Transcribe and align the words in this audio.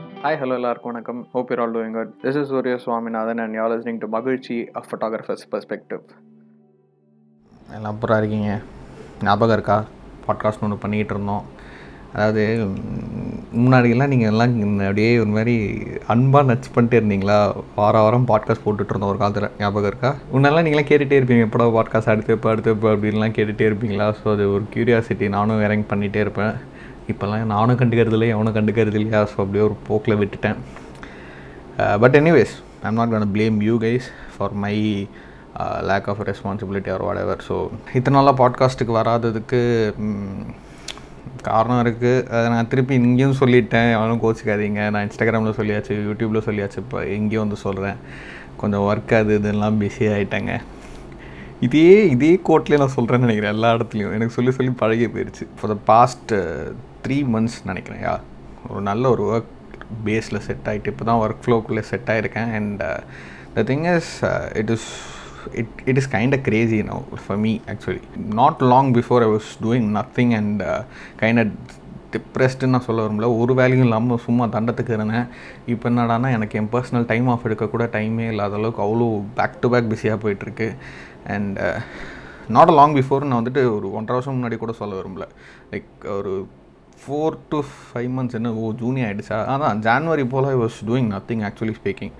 Hi 0.00 0.38
hello 0.40 0.54
எல்லாருக்கும் 0.58 0.90
வணக்கம். 0.92 1.20
Hope 1.32 1.50
you're 1.50 1.60
all 1.62 1.74
doing 1.74 1.94
good 1.96 2.10
this 2.22 2.38
is 2.40 2.48
Surya 2.48 2.74
Swaminathan 2.84 3.38
and 3.38 3.54
you're 3.58 3.70
listening 3.72 3.98
to 3.98 4.08
மகிழ்ச்சி 4.08 4.56
a 4.78 4.80
photographers 4.86 5.44
perspective 5.52 6.02
எல்லாம் 7.76 7.92
அப்புறம் 7.94 8.18
இருக்கீங்க? 8.18 8.50
ஞாபகம் 9.22 9.56
இருக்கா? 9.56 9.78
பாட்காஸ்ட் 10.26 10.64
ஒன்று 10.66 10.82
பண்ணிகிட்டு 10.84 11.14
இருந்தோம். 11.16 11.44
அதாவது 12.14 12.44
முன்னாடியெல்லாம் 13.60 14.12
நீங்கள் 14.12 14.30
எல்லாம் 14.32 14.54
அப்படியே 14.86 15.10
ஒரு 15.18 15.30
மாதிரி 15.36 15.56
அன்பாக 16.14 16.48
நச்சு 16.50 16.70
பண்ணிட்டே 16.76 17.00
இருந்தீங்களா? 17.00 17.38
வார 17.76 17.94
வாரம் 18.04 18.26
பாட்காஸ்ட் 18.30 18.64
போட்டுட்டு 18.64 18.92
இருந்தோம் 18.94 19.12
ஒரு 19.12 19.20
காலத்தில். 19.22 19.50
ஞாபகம் 19.58 19.90
இருக்கா? 19.92 20.12
முன்னெல்லாம் 20.32 20.66
நீங்களாம் 20.66 20.90
கேட்டுகிட்டே 20.90 21.20
இருப்பீங்க. 21.20 21.46
எப்படா 21.48 21.68
பாட்காஸ்ட் 21.78 22.12
அடுத்து 22.14 22.36
இப்போ 22.38 22.50
அடுத்து 22.50 22.70
இப்போ 22.70 22.90
அப்படின்லாம் 22.96 23.36
கேட்டுகிட்டே 23.38 23.68
இருப்பீங்களா? 23.70 24.08
ஸோ 24.20 24.32
அது 24.32 24.46
ஒரு 24.52 24.64
க்யூரியாசிட்டி 24.74 25.28
நானும் 25.28 25.64
இறங்கி 25.68 25.86
பண்ணிகிட்டே 25.94 26.22
இருப்பேன். 26.26 26.54
இப்போல்லாம் 27.12 27.52
நானும் 27.54 27.78
கண்டுக்கிறது 27.80 28.16
இல்லை 28.18 28.28
எவனும் 28.34 28.56
கண்டுக்கிறது 28.58 28.98
இல்லையா 29.00 29.20
ஸோ 29.32 29.36
அப்படியே 29.44 29.64
ஒரு 29.68 29.76
போக்கில் 29.88 30.20
விட்டுட்டேன். 30.22 30.58
But 32.04 32.16
anyways 32.20 32.54
I'm 32.88 32.98
not 33.00 33.12
gonna 33.14 33.34
blame 33.36 33.58
you 33.68 33.76
guys 33.84 34.08
for 34.36 34.56
my 34.64 34.74
lack 35.90 36.08
of 36.10 36.24
responsibility 36.30 36.90
or 36.94 37.04
whatever 37.22 37.44
so 37.48 37.56
இத்தனை 37.98 38.14
நாளாக 38.18 38.36
பாட்காஸ்ட்டுக்கு 38.42 38.98
வராததுக்கு 38.98 39.60
காரணம் 41.48 41.80
இருக்குது 41.84 42.24
அதை 42.36 42.46
நான் 42.52 42.68
திருப்பி 42.72 42.94
இங்கேயும் 43.08 43.38
சொல்லிட்டேன். 43.40 43.90
அவனும் 43.98 44.20
கோச்சிக்காதீங்க. 44.24 44.80
நான் 44.92 45.04
இன்ஸ்டாகிராமில் 45.06 45.58
சொல்லியாச்சு 45.60 45.94
யூடியூப்பில் 46.08 46.46
சொல்லியாச்சு. 46.48 46.78
இப்போ 46.84 46.98
எங்கேயும் 47.16 47.44
வந்து 47.44 47.58
சொல்கிறேன் 47.66 47.98
கொஞ்சம் 48.60 48.84
ஒர்க் 48.88 49.14
அது 49.20 49.34
இதெல்லாம் 49.40 49.78
பிஸி 49.82 50.06
ஆகிட்டேங்க 50.14 50.54
இதே 51.66 51.88
இதே 52.14 52.30
கோட்லேயே 52.48 52.78
நான் 52.82 52.96
சொல்கிறேன்னு 52.96 53.26
நினைக்கிறேன் 53.26 53.54
எல்லா 53.54 53.70
இடத்துலையும். 53.76 54.12
எனக்கு 54.16 54.36
சொல்லி 54.36 54.52
சொல்லி 54.58 54.72
பழகி 54.82 55.06
போயிடுச்சு 55.14 55.46
for 55.56 55.72
the 55.72 55.76
past 55.90 56.32
three 57.04 57.16
months 57.34 57.58
நினைக்கிறேன் 57.70 58.02
யா. 58.06 58.14
ஒரு 58.70 58.82
நல்ல 58.90 59.10
ஒரு 59.14 59.24
ஒர்க் 59.32 59.50
பேஸில் 60.06 60.44
செட் 60.46 60.68
ஆகிட்டு 60.70 60.92
இப்போ 60.92 61.04
தான் 61.08 61.20
ஒர்க் 61.24 61.42
ஃப்ளோக்குள்ளே 61.44 61.82
set 61.90 62.10
ஆகிருக்கேன் 62.14 62.50
and 62.58 62.82
the 63.56 63.64
thing 63.70 63.84
is 63.96 64.12
it 64.60 64.72
is 64.76 64.88
it 65.60 65.76
it 65.90 66.00
is 66.02 66.10
kind 66.16 66.36
a 66.38 66.40
crazy 66.48 66.78
no 66.90 66.96
for 67.26 67.40
me 67.44 67.52
actually 67.74 68.02
not 68.40 68.64
long 68.72 68.90
before 68.98 69.24
I 69.26 69.30
was 69.34 69.50
doing 69.66 69.88
nothing 69.98 70.32
and 70.40 70.62
kind 71.22 71.42
at 71.44 71.54
டிப்ரெஸ்டுன்னு 72.14 72.74
நான் 72.74 72.86
சொல்ல 72.86 73.00
வரும்ல 73.04 73.26
ஒரு 73.40 73.52
வேலையும் 73.58 73.84
இல்லாமல் 73.86 74.22
சும்மா 74.24 74.44
தண்டத்துக்கு 74.54 74.94
இருந்தேன். 74.96 75.26
இப்போ 75.72 75.84
என்னடானா 75.90 76.28
எனக்கு 76.36 76.58
என் 76.60 76.72
பர்சனல் 76.72 77.06
டைம் 77.10 77.28
ஆஃப் 77.32 77.44
எடுக்கக்கூட 77.48 77.84
டைமே 77.92 78.24
இல்லாத 78.32 78.56
அளவுக்கு 78.60 78.82
அவ்வளோ 78.86 79.06
பேக் 79.38 79.60
டு 79.62 79.68
பேக் 79.74 79.90
பிஸியாக 79.92 80.18
போயிட்டுருக்கு. 80.24 80.68
And 81.26 81.58
not 82.56 82.72
a 82.72 82.76
long 82.78 82.96
before 83.00 83.28
நான் 83.30 83.40
வந்துட்டு 83.42 83.62
ஒரு 83.76 83.88
ஒன்றரை 83.98 84.14
வருஷம் 84.16 84.36
முன்னாடி 84.36 84.56
கூட 84.56 84.72
சொல்ல 84.72 84.94
விரும்பல. 85.00 85.26
லைக் 85.72 85.90
ஒரு 86.18 86.32
ஃபோர் 87.02 87.36
டு 87.48 87.58
ஃபைவ் 87.66 88.08
மந்த்ஸ் 88.16 88.36
என்ன 88.38 88.52
ஓ 88.62 88.70
ஜூனி 88.80 89.00
ஆகிடுச்சா 89.04 89.36
அதான் 89.52 89.78
January 89.86 90.24
pole 90.32 90.48
I 90.52 90.56
was 90.62 90.78
doing 90.88 91.08
nothing 91.14 91.44
actually 91.48 91.74
speaking 91.78 92.14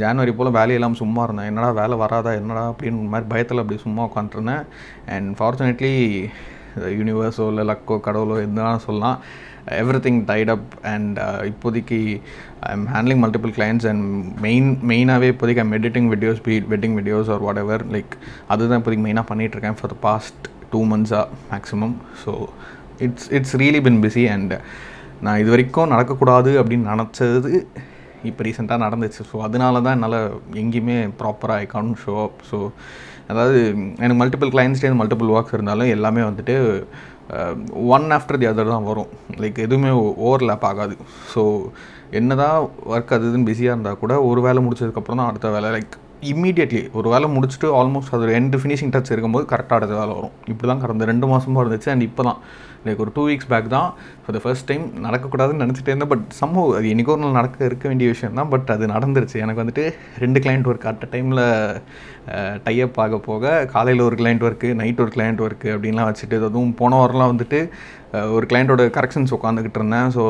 January 0.00 0.32
போல் 0.38 0.56
வேலையெல்லாம் 0.58 0.98
சும்மா 1.00 1.22
இருந்தேன். 1.22 1.48
என்னடா 1.50 1.70
வேலை 1.80 1.96
வராதா 1.98 2.32
என்னடா 2.40 2.62
அப்படின்னு 2.70 3.08
மாதிரி 3.14 3.28
பயத்தில் 3.32 3.62
அப்படி 3.62 3.80
சும்மா 3.86 4.02
உட்காந்துருந்தேன் 4.08 4.64
அண்ட் 5.06 5.30
ஃபார்ச்சுனேட்லி 5.38 5.94
யூனிவர்ஸோ 6.98 7.46
இல்லை 7.52 7.64
லக்கோ 7.70 7.96
கடவுளோ 8.06 8.36
எதுனாலும் 8.46 8.86
சொல்லலாம். 8.88 9.18
Every 9.78 10.00
thing 10.06 10.20
tied 10.24 10.50
up 10.54 10.68
and 10.92 11.18
இப்போதைக்கு 11.50 11.98
I 12.68 12.72
am 12.72 12.86
handling 12.94 13.22
multiple 13.24 13.52
clients 13.58 13.86
and 13.86 14.04
main 14.40 14.70
மெயினாகவே 14.92 15.30
இப்போதைக்கு 15.34 15.62
I'm 15.64 15.72
editing 15.72 16.08
videos 16.14 16.40
beat 16.48 16.68
wedding 16.68 16.96
videos 17.00 17.30
or 17.30 17.38
whatever 17.56 17.84
like 17.86 18.14
அதுதான் 18.48 18.80
இப்போதைக்கு 18.80 19.06
மெயினாக 19.08 19.26
பண்ணிகிட்ருக்கேன் 19.30 19.78
for 19.80 19.92
the 19.94 19.98
past 20.00 20.48
two 20.72 20.82
மந்த்ஸாக 20.84 21.26
maximum 21.52 21.94
so 22.24 22.34
it's 22.98 23.28
it's 23.32 23.56
really 23.56 23.80
been 23.80 24.00
busy 24.06 24.24
and 24.32 24.54
நான் 25.20 25.38
இது 25.38 25.50
வரைக்கும் 25.50 25.92
நடக்கக்கூடாது 25.94 26.50
அப்படின்னு 26.62 26.86
நினச்சது 26.92 27.52
இப்போ 28.28 28.42
ரீசெண்டாக 28.44 28.84
நடந்துச்சு. 28.86 29.22
ஸோ 29.30 29.36
அதனால 29.42 29.80
தான் 29.80 29.94
என்னால் 29.96 30.18
எங்கேயுமே 30.52 30.96
ப்ராப்பராக 31.20 31.62
I 31.64 31.66
can 31.66 31.94
show 32.04 32.14
up 32.24 32.40
so 32.50 32.58
அதாவது 33.26 33.58
எனக்கு 33.98 34.18
மல்டிபிள் 34.22 34.50
கிளைண்ட்ஸ்டே 34.54 34.90
மல்டிபிள் 35.00 35.28
ஒர்க்ஸ் 35.28 35.52
இருந்தாலும் 35.52 35.86
எல்லாமே 35.86 36.22
வந்துட்டு 36.22 36.54
ஒன் 37.96 38.06
ஆஃப்டர் 38.16 38.38
தி 38.42 38.46
அதர் 38.50 38.74
தான் 38.74 38.86
வரும். 38.90 39.10
லைக் 39.42 39.58
எதுவுமே 39.66 39.90
ஓவர்லேப் 40.28 40.68
ஆகாது. 40.70 40.94
ஸோ 41.32 41.42
என்ன 42.18 42.36
தான் 42.42 42.56
ஒர்க் 42.92 43.12
அது 43.16 43.28
இதுன்னு 43.30 43.48
பிஸியாக 43.50 43.74
இருந்தால் 43.74 44.00
கூட 44.04 44.14
ஒரு 44.28 44.40
வேலை 44.46 44.62
முடிச்சதுக்கப்புறம் 44.66 45.20
தான் 45.20 45.30
அடுத்த 45.30 45.50
வேலை. 45.56 45.68
லைக் 45.76 45.94
இம்மீடியட்லி 46.30 46.80
ஒரு 46.98 47.08
வேலை 47.12 47.26
முடிச்சுட்டு 47.34 47.68
ஆல்மோஸ்ட் 47.80 48.14
அது 48.16 48.32
எண்டு 48.38 48.58
ஃபினிஷிங் 48.62 48.92
டச் 48.94 49.12
இருக்கும்போது 49.14 49.44
கரெக்டாக 49.52 49.78
அடுத்த 49.78 49.94
வேலை 50.00 50.12
வரும். 50.18 50.34
இப்படி 50.50 50.66
தான் 50.70 50.82
கடந்த 50.82 51.04
ரெண்டு 51.10 51.26
மாதமாக 51.32 51.62
இருந்துச்சு 51.64 51.90
அண்ட் 51.92 52.04
இப்போ 52.08 52.22
தான் 52.28 52.40
லைக் 52.86 53.00
ஒரு 53.04 53.10
டூ 53.16 53.22
வீக்ஸ் 53.28 53.48
பேக் 53.52 53.68
தான் 53.76 53.88
ஃபார் 54.22 54.34
த 54.36 54.40
ஃபர்ஸ்ட் 54.44 54.66
டைம் 54.70 54.84
நடக்கக்கூடாதுன்னு 55.06 55.62
நினச்சிட்டே 55.64 55.92
இருந்தேன் 55.92 56.12
பட் 56.12 56.24
சம்பவம் 56.40 56.76
அது 56.78 56.92
என்னைக்கோ 56.92 57.14
ஒரு 57.16 57.22
நாள் 57.24 57.38
நடக்க 57.38 57.68
இருக்க 57.70 57.86
வேண்டிய 57.90 58.08
விஷயம் 58.14 58.38
தான் 58.40 58.50
பட் 58.54 58.70
அது 58.74 58.86
நடந்துருச்சு. 58.94 59.36
எனக்கு 59.44 59.62
வந்துட்டு 59.62 59.84
ரெண்டு 60.24 60.40
கிளைண்ட் 60.46 60.68
ஒர்க் 60.72 60.86
அட் 60.90 61.04
அ 61.06 61.10
டைமில் 61.14 61.42
டைப் 62.66 63.00
ஆக 63.04 63.18
போக 63.28 63.52
காலையில் 63.74 64.06
ஒரு 64.08 64.16
கிளைண்ட் 64.20 64.44
ஒர்க்கு 64.48 64.68
நைட் 64.80 65.02
ஒரு 65.04 65.12
கிளைண்ட் 65.16 65.42
ஒர்க்கு 65.46 65.68
அப்படின்லாம் 65.74 66.10
வச்சுட்டு 66.10 66.38
அதுவும் 66.40 66.74
போன 66.80 66.98
வாரம்லாம் 67.00 67.32
வந்துட்டு 67.32 67.60
ஒரு 68.36 68.44
கிளைண்ட்டோட 68.50 68.84
கரெக்ஷன்ஸ் 68.96 69.34
உட்காந்துக்கிட்டு 69.36 69.78
இருந்தேன். 69.80 70.08
ஸோ 70.16 70.22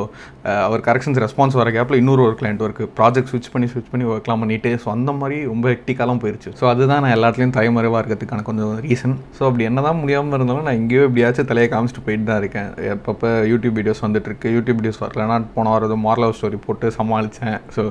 அவர் 0.67 0.85
கரெக்ஷன்ஸ் 0.89 1.21
ரெஸ்பான்ஸ் 1.25 1.57
வர 1.61 1.69
கேப்பில் 1.77 2.01
இன்னொரு 2.03 2.23
ஒரு 2.27 2.37
கிளைண்ட் 2.41 2.63
ஒர்க்கு 2.67 2.87
ப்ராஜெக்ட் 2.99 3.31
ஸ்விட்ச் 3.33 3.51
பண்ணி 3.55 3.69
ஸ்விட்ச் 3.73 3.91
பண்ணி 3.93 4.07
ஒர்க்லாம் 4.15 4.43
பண்ணிட்டு 4.45 4.73
ஸோ 4.85 4.89
அந்த 4.97 5.13
மாதிரி 5.21 5.39
ரொம்ப 5.53 5.67
ஹெக்டிக்காலாம் 5.75 6.21
போயிடுச்சு 6.25 6.53
ஸோ 6.61 6.67
அதுதான் 6.73 7.03
நான் 7.05 7.17
எல்லாத்துலேயும் 7.19 7.55
தலைமறைவாக 7.59 8.03
இருக்கிறதுக்கான 8.03 8.45
கொஞ்சம் 8.51 8.75
ரீசன் 8.87 9.17
ஸோ 9.39 9.45
அப்படி 9.49 9.65
என்ன 9.71 9.85
தான் 9.89 10.01
முடியாமல் 10.03 10.37
இருந்தாலும் 10.39 10.67
நான் 10.69 10.81
எங்கேயோ 10.83 11.05
எப்படியாச்சும் 11.09 11.51
தலையை 11.53 11.71
காமிச்சிட்டு 11.75 12.05
போயிட்டு 12.09 12.29
தான் 12.31 12.41
இருக்கேன். 12.43 12.71
எப்பப்போ 12.95 13.31
யூடியூப் 13.53 13.77
வீடியோஸ் 13.81 14.05
வந்துட்டுருக்கு 14.07 14.55
யூடியூப் 14.57 14.81
வீடியோஸ் 14.81 15.03
வரலன்னா 15.07 15.39
போன 15.57 15.69
வாரம் 15.75 16.05
மாரல் 16.07 16.37
ஸ்டோரி 16.39 16.61
போட்டு 16.67 16.93
சமாளித்தேன் 16.99 17.59
ஸோ 17.77 17.85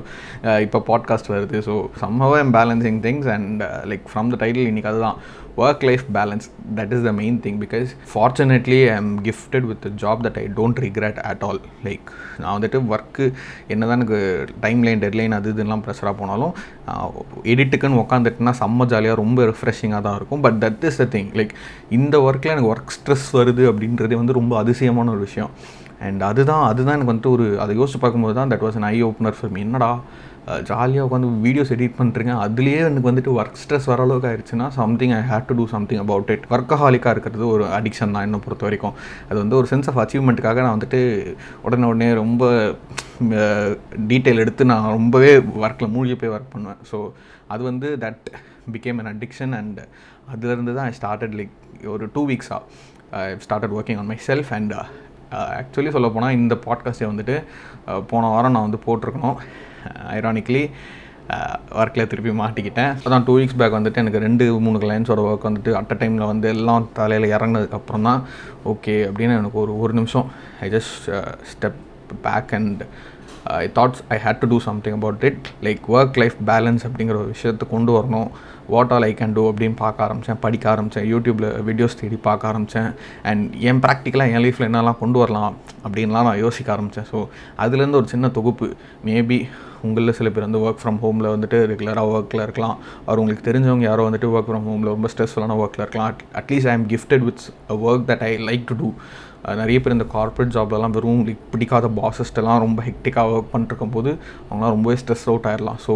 இப்போ 0.66 0.78
பாட்காஸ்ட் 0.90 1.30
வருது. 1.36 1.58
So 1.68 1.74
somehow 2.02 2.38
am 2.42 2.54
balancing 2.58 3.00
things 3.06 3.30
and 3.36 3.62
like 3.92 4.06
from 4.12 4.30
the 4.34 4.38
title 4.44 4.68
இன்றைக்கி 4.70 4.90
அதுதான். 4.92 5.18
Work 5.62 5.84
life 5.88 6.04
balance 6.16 6.46
that 6.78 6.92
is 6.96 7.04
the 7.06 7.12
main 7.20 7.38
thing 7.46 7.58
because 7.62 7.88
fortunately 8.12 8.78
I 8.90 8.94
am 9.00 9.10
gifted 9.28 9.66
with 9.70 9.86
job 10.02 10.20
that 10.26 10.38
I 10.42 10.44
don't 10.58 10.80
regret 10.86 11.18
at 11.30 11.42
all 11.48 11.60
like 11.86 12.06
நான் 12.42 12.54
வந்துட்டு 12.56 12.80
work 12.92 13.26
என்ன 13.74 13.88
தான் 13.90 13.98
எனக்கு 14.00 14.20
time 14.64 14.82
line 14.88 15.02
deadline 15.04 15.36
அது 15.38 15.52
இதெல்லாம் 15.54 15.82
ப்ரெஷராக 15.86 16.14
போனாலும் 16.20 16.54
எடிட்டுக்குன்னு 17.54 18.00
உட்காந்துட்டுனா 18.04 18.54
செம்ம 18.62 18.86
ஜாலியாக 18.92 19.20
ரொம்ப 19.22 19.40
ரிஃப்ரெஷிங்காக 19.52 20.02
தான் 20.06 20.16
இருக்கும். 20.20 20.42
But 20.46 20.58
that 20.64 20.86
is 20.90 21.00
the 21.02 21.06
thing 21.16 21.30
like 21.40 21.54
இந்த 21.98 22.16
ஒர்க்கில் 22.28 22.54
எனக்கு 22.54 22.72
ஒர்க் 22.74 22.96
ஸ்ட்ரெஸ் 22.98 23.28
வருது 23.40 23.64
அப்படின்றதே 23.72 24.18
வந்து 24.22 24.38
ரொம்ப 24.40 24.54
அதிசயமான 24.62 25.10
ஒரு 25.16 25.22
விஷயம். 25.28 25.52
அண்ட் 26.06 26.22
அதுதான் 26.28 26.62
அதுதான் 26.70 26.94
எனக்கு 26.96 27.12
வந்துட்டு 27.12 27.32
ஒரு 27.36 27.46
அதை 27.62 27.72
யோசிச்சு 27.78 27.98
பார்க்கும்போது 28.02 28.34
தான் 28.38 28.50
that 28.52 28.64
was 28.66 28.76
an 28.78 28.86
eye 28.94 28.96
opener 29.08 29.36
for 29.38 29.52
me 29.54 29.60
என்னடா 29.66 29.90
ஜாலியாக 30.68 31.06
உட்காந்து 31.06 31.28
வீடியோஸ் 31.44 31.72
எடிட் 31.74 31.96
பண்ணுறீங்க 31.98 32.32
அதுலேயே 32.44 32.78
எனக்கு 32.86 33.08
வந்துட்டு 33.10 33.32
ஒர்க் 33.38 33.58
ஸ்ட்ரெஸ் 33.62 33.88
வர 33.90 34.04
அளவுக்கு 34.06 34.28
ஆயிடுச்சுன்னா 34.30 34.66
something 34.78 35.12
I 35.18 35.20
had 35.30 35.46
to 35.48 35.54
do 35.58 35.64
something 35.74 36.00
about 36.04 36.30
it 36.34 36.44
ஒர்க்கஹாலிக்காக 36.54 37.12
இருக்கிறது 37.16 37.44
ஒரு 37.54 37.64
அடிக்ஷன் 37.78 38.14
தான் 38.14 38.24
என்னை 38.26 38.40
பொறுத்த 38.46 38.64
வரைக்கும். 38.68 38.94
அது 39.28 39.38
வந்து 39.42 39.56
ஒரு 39.60 39.68
சென்ஸ் 39.72 39.88
ஆஃப் 39.92 40.00
அச்சீவ்மெண்ட்டுக்காக 40.04 40.62
நான் 40.66 40.76
வந்துட்டு 40.76 41.00
உடனே 41.66 41.86
உடனே 41.92 42.08
ரொம்ப 42.22 42.50
டீட்டெயில் 44.12 44.42
எடுத்து 44.44 44.68
நான் 44.72 44.90
ரொம்பவே 44.98 45.32
ஒர்க்கில் 45.64 45.92
மூழ்கி 45.96 46.16
போய் 46.22 46.34
ஒர்க் 46.36 46.52
பண்ணுவேன். 46.54 46.80
ஸோ 46.90 46.98
அது 47.54 47.62
வந்து 47.70 47.90
that 48.06 48.26
became 48.74 49.00
an 49.02 49.12
addiction 49.14 49.54
and 49.60 49.80
அதுலேருந்து 50.32 50.74
தான் 50.78 50.88
ஐ 50.90 50.94
ஸ்டார்டட் 51.00 51.38
லைக் 51.40 51.54
ஒரு 51.94 52.06
two 52.16 52.24
வீக்ஸாக 52.32 52.60
I 53.22 53.30
started 53.46 53.74
working 53.78 54.00
on 54.02 54.10
myself 54.30 54.52
and 54.58 54.74
actually 55.60 55.90
சொல்ல 55.96 56.08
போனால் 56.14 56.36
இந்த 56.42 56.54
பாட்காஸ்ட்டை 56.66 57.08
வந்துட்டு 57.12 57.36
போன 58.12 58.28
வாரம் 58.34 58.54
நான் 58.56 58.68
வந்து 58.68 58.80
போட்டிருக்கணும். 58.86 59.38
Uh, 59.88 60.00
ஐரானிக்லி 60.14 60.62
uh, 61.34 61.54
ஒர்க்கில் 61.80 62.08
திருப்பி 62.10 62.32
மாட்டிக்கிட்டேன். 62.40 62.92
அதான் 63.04 63.24
டூ 63.26 63.34
வீக்ஸ் 63.38 63.56
பேக் 63.60 63.76
வந்துட்டு 63.76 64.00
எனக்கு 64.02 64.22
ரெண்டு 64.24 64.44
மூணு 64.64 64.78
கிளைண்ட்ஸோட 64.82 65.20
ஒர்க் 65.28 65.46
வந்துட்டு 65.48 65.70
அட் 65.78 65.92
அ 65.94 65.96
டைமில் 66.00 66.24
வந்து 66.30 66.48
எல்லாம் 66.54 66.88
தலையில் 66.98 67.26
இறங்கினதுக்கப்புறம் 67.36 68.06
தான் 68.08 68.20
ஓகே 68.72 68.94
அப்படின்னு 69.08 69.38
எனக்கு 69.40 69.58
ஒரு 69.62 69.74
ஒரு 69.84 69.94
நிமிஷம். 69.98 70.26
I 70.64 70.68
just 70.74 71.06
step 71.52 71.80
back 72.26 72.52
and 72.58 72.82
I 73.62 73.64
thoughts 73.78 74.02
I 74.14 74.18
had 74.24 74.42
to 74.42 74.50
do 74.52 74.58
something 74.68 74.96
about 75.00 75.24
it 75.30 75.48
like 75.66 75.90
work 75.96 76.20
life 76.22 76.38
balance 76.52 76.84
அப்படிங்கிற 76.88 77.16
ஒரு 77.22 77.32
விஷயத்தை 77.36 77.68
கொண்டு 77.74 77.92
வரணும். 77.98 78.30
What 78.74 78.92
all 78.96 79.06
I 79.08 79.12
can 79.20 79.34
do 79.38 79.42
அப்படின்னு 79.50 79.76
பார்க்க 79.84 80.06
ஆரம்பித்தேன் 80.06 80.40
படிக்க 80.44 80.64
ஆரம்பித்தேன் 80.74 81.06
யூடியூப்பில் 81.12 81.48
வீடியோஸ் 81.68 81.98
தேடி 82.00 82.18
பார்க்க 82.28 82.50
ஆரம்பித்தேன் 82.50 82.90
அண்ட் 83.30 83.44
என் 83.70 83.82
ப்ராக்டிக்கலாக 83.86 84.34
என் 84.34 84.44
லைஃப்பில் 84.44 84.68
என்னெல்லாம் 84.68 85.00
கொண்டு 85.02 85.18
வரலாம் 85.22 85.54
அப்படின்லாம் 85.84 86.28
நான் 86.28 86.42
யோசிக்க 86.44 86.70
ஆரம்பித்தேன் 86.76 87.08
ஸோ 87.12 87.20
அதுலேருந்து 87.64 88.00
ஒரு 88.02 88.08
சின்ன 88.14 88.28
தொகுப்பு 88.38 88.68
மேபி 89.08 89.40
உங்களில் 89.88 90.16
சில 90.16 90.28
பேர் 90.34 90.44
வந்து 90.46 90.60
ஒர்க் 90.64 90.80
ஃப்ரம் 90.80 90.98
ஹோமில் 91.02 91.28
வந்துட்டு 91.34 91.58
ரெகுலராக 91.70 92.10
ஒர்க்கில் 92.16 92.42
இருக்கலாம். 92.46 92.74
அவர் 93.06 93.20
உங்களுக்கு 93.20 93.44
தெரிஞ்சவங்க 93.46 93.84
யாரோ 93.88 94.02
வந்துட்டு 94.08 94.28
ஒர்க் 94.34 94.48
ஃப்ரம் 94.50 94.66
ஹோமில் 94.70 94.90
ரொம்ப 94.94 95.08
ஸ்ட்ரெஸ்ஃபுல்லான 95.12 95.56
ஒர்க்கில் 95.62 95.84
இருக்கலாம். 95.84 96.10
At least 96.40 96.68
I 96.70 96.74
am 96.78 96.86
gifted 96.92 97.24
with 97.28 97.44
a 97.74 97.76
work 97.86 98.04
that 98.10 98.24
I 98.28 98.30
like 98.48 98.64
to 98.70 98.76
do 98.82 98.88
நிறைய 99.60 99.78
பேர் 99.82 99.96
இந்த 99.96 100.06
கார்ப்பரேட் 100.16 100.52
ஜாப்லலாம் 100.56 100.94
வெறும் 100.96 101.22
like 101.28 101.40
பிடிக்காத 101.52 101.88
பாசஸ்ட்டெல்லாம் 102.00 102.60
ரொம்ப 102.64 102.80
ஹெக்டிக்காக 102.88 103.36
ஒர்க் 103.36 103.52
பண்ணிருக்கும் 103.54 103.94
போது 103.94 104.10
அவங்களாம் 104.48 104.74
ரொம்பவே 104.76 104.96
ஸ்ட்ரெஸ் 105.02 105.24
அவுட் 105.30 105.48
ஆயிடலாம். 105.50 105.80
ஸோ 105.86 105.94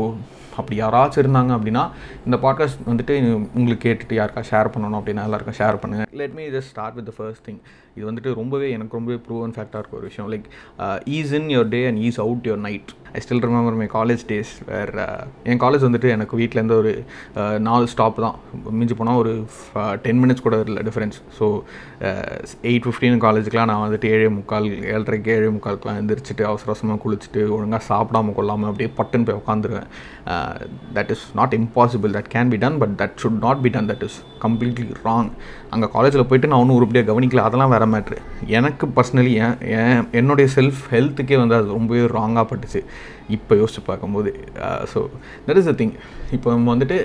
அப்படி 0.56 0.76
யாராச்சும் 0.80 1.22
இருந்தாங்க 1.24 1.52
அப்படின்னா 1.56 1.84
இந்த 2.26 2.38
பாட்காஸ்ட் 2.44 2.88
வந்துட்டு 2.90 3.16
உங்களுக்கு 3.54 3.84
கேட்டுட்டு 3.86 4.18
யாருக்கா 4.20 4.44
ஷேர் 4.50 4.72
பண்ணணும் 4.74 5.00
அப்படின்னா 5.00 5.26
எல்லாருக்கும் 5.28 5.58
ஷேர் 5.60 5.80
பண்ணுங்கள் 5.84 6.20
let 6.22 6.36
me 6.40 6.46
just 6.56 6.72
start 6.74 6.98
with 6.98 7.08
the 7.10 7.14
first 7.18 7.46
thing 7.48 7.62
இது 7.96 8.04
வந்துட்டு 8.10 8.30
ரொம்பவே 8.40 8.68
எனக்கு 8.76 8.96
ரொம்பவே 8.98 9.18
ப்ரூவன் 9.26 9.54
ஃபேக்டாக 9.56 9.80
இருக்க 9.80 10.00
ஒரு 10.00 10.08
விஷயம். 10.10 10.28
Like 10.32 10.46
ease 11.16 11.32
in 11.38 11.48
your 11.54 11.72
day 11.74 11.80
and 11.88 12.00
ease 12.06 12.20
out 12.24 12.46
your 12.48 12.62
night 12.68 12.92
I 13.16 13.20
still 13.24 13.42
remember 13.46 13.76
my 13.80 13.86
college 13.94 14.22
days 14.30 14.52
where 14.70 14.90
N 15.50 15.60
college 15.64 15.84
வந்துட்டு 15.86 16.08
எனக்கு 16.14 16.34
வீட்டிலேருந்து 16.40 16.76
ஒரு 16.82 16.92
uh, 17.40 17.56
நாலு 17.66 17.84
ஸ்டாப் 17.92 18.18
தான். 18.24 18.36
மிஞ்சி 18.78 18.94
போனால் 19.00 19.20
ஒரு 19.22 19.32
uh, 19.80 19.92
டென் 20.04 20.20
மினிட்ஸ் 20.22 20.44
கூட 20.46 20.56
இல்லை 20.68 20.82
டிஃப்ரென்ஸ் 20.88 21.18
ஸோ 21.38 21.46
எயிட் 22.70 22.86
ஃபிஃப்டின் 22.86 23.20
காலேஜுக்குலாம் 23.26 23.70
நான் 23.72 23.84
வந்துட்டு 23.84 24.10
ஏழே 24.14 24.28
முக்கால் 24.38 24.68
ஏழரைக்கு 24.94 25.32
ஏழே 25.36 25.50
முக்காலுக்குலாம் 25.56 26.00
எந்திரிச்சிட்டு 26.02 26.44
அவசர 26.50 26.70
அவசரமாக 26.72 27.00
குளிச்சுட்டு 27.04 27.42
ஒழுங்காக 27.56 27.82
சாப்பிடாம 27.90 28.34
கொள்ளாமல் 28.38 28.70
அப்படியே 28.70 28.90
பட்டுன்னு 28.98 29.28
போய் 29.28 29.40
உட்காந்துருவேன் 29.42 29.88
uh, 30.32 30.43
that 30.96 31.10
is 31.14 31.24
not 31.38 31.54
impossible 31.58 32.12
that 32.16 32.30
can 32.34 32.50
be 32.52 32.58
done 32.64 32.78
but 32.82 32.94
that 33.00 33.16
should 33.22 33.40
not 33.46 33.62
be 33.64 33.70
done 33.76 33.88
that 33.90 34.04
is 34.08 34.18
completely 34.44 34.86
wrong 35.06 35.30
அங்கே 35.74 35.88
காலேஜில் 35.96 36.26
போயிட்டு 36.30 36.50
நான் 36.52 36.62
ஒன்றும் 36.62 36.78
உருப்படியாக 36.78 37.08
கவனிக்கல. 37.10 37.44
அதெல்லாம் 37.48 37.72
வேறு 37.74 37.86
மேட்ரு 37.94 38.18
எனக்கு 38.58 38.86
பர்சனலி 38.96 39.34
என் 39.76 40.02
என்னுடைய 40.20 40.48
செல்ஃப் 40.56 40.82
ஹெல்த்துக்கே 40.94 41.38
வந்து 41.42 41.58
அது 41.58 41.76
ரொம்பவே 41.78 42.02
ராங்காக 42.18 42.46
பட்டுச்சு. 42.50 42.82
இப்போ 43.36 43.52
யோசிச்சு 43.60 43.82
பார்க்கும்போது. 43.90 44.30
So 44.92 45.00
that 45.46 45.60
is 45.60 45.70
the 45.70 45.74
thing 45.80 45.94
இப்போ 46.36 46.48
நம்ம 46.54 46.68
வந்துட்டு 46.74 46.98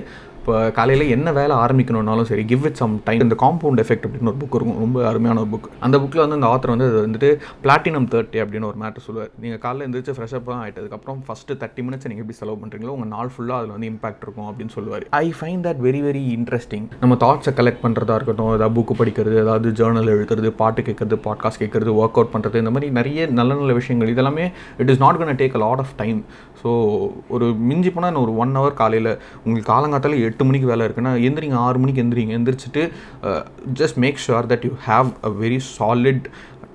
இப்போ 0.50 0.62
காலையில் 0.78 1.12
என்ன 1.16 1.32
வேலை 1.38 1.56
ஆரம்பிக்கணும்னாலும் 1.64 2.28
சரி 2.30 2.44
கிவ் 2.52 2.64
இட் 2.68 2.78
சம் 2.80 2.94
டைம் 3.08 3.24
இந்த 3.26 3.36
காம்பவுண்ட் 3.42 3.82
எஃபெக்ட் 3.84 4.06
அப்படின்னு 4.06 4.30
ஒரு 4.32 4.38
புக் 4.44 4.56
இருக்கும். 4.58 4.80
ரொம்ப 4.84 5.04
அருமையான 5.10 5.42
ஒரு 5.44 5.50
புக் 5.52 5.68
அந்த 5.86 5.96
புக்கில் 6.02 6.22
வந்து 6.24 6.38
அந்த 6.38 6.48
ஆத்தர் 6.54 6.72
வந்து 6.74 6.88
அது 6.92 7.04
வந்துட்டு 7.06 7.30
பிளாட்டினம் 7.64 8.08
தேர்ட்டி 8.14 8.40
அப்படின்னு 8.44 8.68
ஒரு 8.70 8.78
மேட்டர் 8.84 9.06
சொல்லுவார். 9.08 9.30
நீங்கள் 9.44 9.62
காலையில் 9.66 9.86
எழுந்திரிச்சு 9.86 10.16
ஃப்ரெஷ்அப் 10.20 10.50
தான் 10.52 10.62
ஆகிட்டதுக்கப்புறம் 10.64 11.20
ஃபஸ்ட்டு 11.28 11.58
தேர்ட்டி 11.64 11.84
மினிட்ஸ் 11.88 12.10
நீங்கள் 12.12 12.26
எப்படி 12.26 12.38
செலவு 12.40 12.58
பண்ணுறீங்களோ 12.64 12.94
உங்கள் 12.98 13.12
நாள் 13.16 13.30
ஃபுல்லாக 13.36 13.60
அதில் 13.62 13.74
வந்து 13.76 13.90
இம்பாக்ட் 13.92 14.26
இருக்கும் 14.28 14.50
அப்படின்னு 14.50 14.76
சொல்லுவார். 14.78 15.06
I 15.22 15.28
find 15.42 15.64
that 15.68 15.84
very 15.88 16.02
very 16.08 16.24
interesting 16.38 16.88
நம்ம 17.04 17.18
தாட்ஸை 17.26 17.54
கலெக்ட் 17.60 17.84
பண்ணுறதா 17.86 18.18
இருக்கட்டும் 18.22 18.52
ஏதாவது 18.56 18.76
புக்கு 18.80 18.98
படிக்கிறது 19.02 19.38
ஏதாவது 19.44 19.76
ஜேர்னல் 19.82 20.12
எழுதுறது 20.16 20.52
பாட்டு 20.64 20.88
கேட்கறது 20.90 21.20
பாட்காஸ்ட் 21.28 21.64
கேட்குறது 21.64 21.94
ஒர்க் 22.02 22.20
அவுட் 22.22 22.34
பண்ணுறது 22.36 22.64
இந்த 22.64 22.74
மாதிரி 22.78 22.90
நிறைய 23.00 23.28
நல்ல 23.42 23.60
நல்ல 23.62 23.78
விஷயங்கள். 23.82 24.14
இதெல்லாமே 24.16 24.48
it 24.82 24.94
is 24.96 25.04
not 25.06 25.22
gonna 25.22 25.42
take 25.44 25.60
a 25.60 25.64
lot 25.68 25.84
of 25.86 25.96
time 26.04 26.22
so 26.64 26.70
ஒரு 27.36 27.46
மிஞ்சி 27.70 27.90
போனால் 27.96 28.22
ஒரு 28.26 28.32
ஒன் 28.44 28.58
ஹவர் 28.58 28.80
காலையில் 28.80 29.12
உங்களுக்கு 29.44 29.70
காலங்காத்தால 29.74 30.18
எட்டு 30.28 30.39
மணிக்கு 30.46 30.68
வேலை 30.68 30.84
இருக்குன்னா 30.88 31.12
எந்திரிங்க 31.28 31.58
ஆறு 31.68 31.80
மணிக்கு 31.80 32.04
எந்திரிங்க. 32.04 32.36
எந்திரிச்சிட்டு 32.40 32.84
just 33.80 34.00
make 34.06 34.20
sure 34.28 34.50
that 34.52 34.66
you 34.68 34.72
have 34.88 35.10
a 35.24 35.32
very 35.44 35.60
solid 35.78 36.26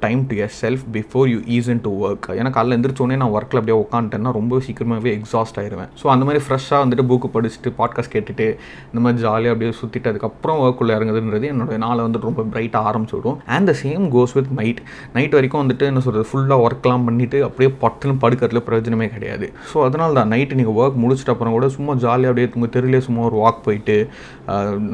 time 0.05 0.23
to 0.31 0.37
yourself 0.63 0.85
before 0.97 1.27
you 1.33 1.39
ease 1.57 1.71
into 1.87 1.93
work 2.07 2.29
ஏன்னா 2.39 2.53
காலைல 2.57 2.77
எந்திரிச்சோடனே 2.79 3.19
நான் 3.23 3.35
ஒர்க்கில் 3.37 3.61
அப்படியே 3.61 3.79
உட்காந்துட்டேன்னா 3.85 4.33
ரொம்ப 4.39 4.61
சீக்கிரமாகவே 4.67 5.13
எக்ஸாஸ்ட் 5.19 5.59
ஆயிடுவேன் 5.63 5.91
ஸோ 6.01 6.07
அந்த 6.15 6.25
மாதிரி 6.29 6.43
ஃப்ரெஷ்ஷாக 6.47 6.81
வந்துட்டு 6.85 7.07
புக்கு 7.11 7.29
படிச்சுட்டு 7.37 7.71
பாட்காஸ்ட் 7.81 8.13
கேட்டுட்டு 8.15 8.47
இந்த 8.91 9.01
மாதிரி 9.05 9.23
ஜாலியாக 9.27 9.55
அப்படியே 9.55 9.73
சுற்றிட்டு 9.81 10.11
அதுக்கப்புறம் 10.13 10.59
ஒர்க்குள்ளே 10.65 10.93
இறங்குதுன்றது 10.99 11.49
என்னோட 11.53 11.79
நாளை 11.85 12.01
வந்துட்டு 12.07 12.29
ரொம்ப 12.31 12.45
பிரைட்டாக 12.53 12.91
ஆரம்பிச்சு 12.91 13.17
விடும். 13.19 13.39
And 13.55 13.69
the 13.71 13.75
same 13.83 14.05
goes 14.15 14.35
with 14.39 14.51
night 14.61 14.81
night 15.17 15.37
வரைக்கும் 15.39 15.63
வந்துட்டு 15.63 15.85
என்ன 15.91 16.03
சொல்கிறது 16.07 16.29
ஃபுல்லாக 16.31 16.67
ஒர்க்லாம் 16.67 17.07
பண்ணிவிட்டு 17.09 17.41
அப்படியே 17.49 17.71
பட்டுன்னு 17.83 18.17
படுக்கிறதுல 18.25 18.63
பிரயோஜனமே 18.69 19.09
கிடையாது. 19.15 19.47
ஸோ 19.73 19.77
அதனால 19.87 20.13
தான் 20.21 20.31
நைட்டு 20.35 20.59
நீங்கள் 20.61 20.79
ஒர்க் 20.81 21.01
முடிச்சிட்ட 21.05 21.35
அப்புறம் 21.35 21.57
கூட 21.57 21.69
சும்மா 21.77 21.95
ஜாலியாக 22.05 22.33
அப்படியே 22.33 22.51
உங்கள் 22.59 22.73
தெருவிலே 22.77 23.03
சும்மா 23.09 23.23
ஒரு 23.31 23.39
வாக் 23.45 23.65
போயிட்டு 23.67 23.97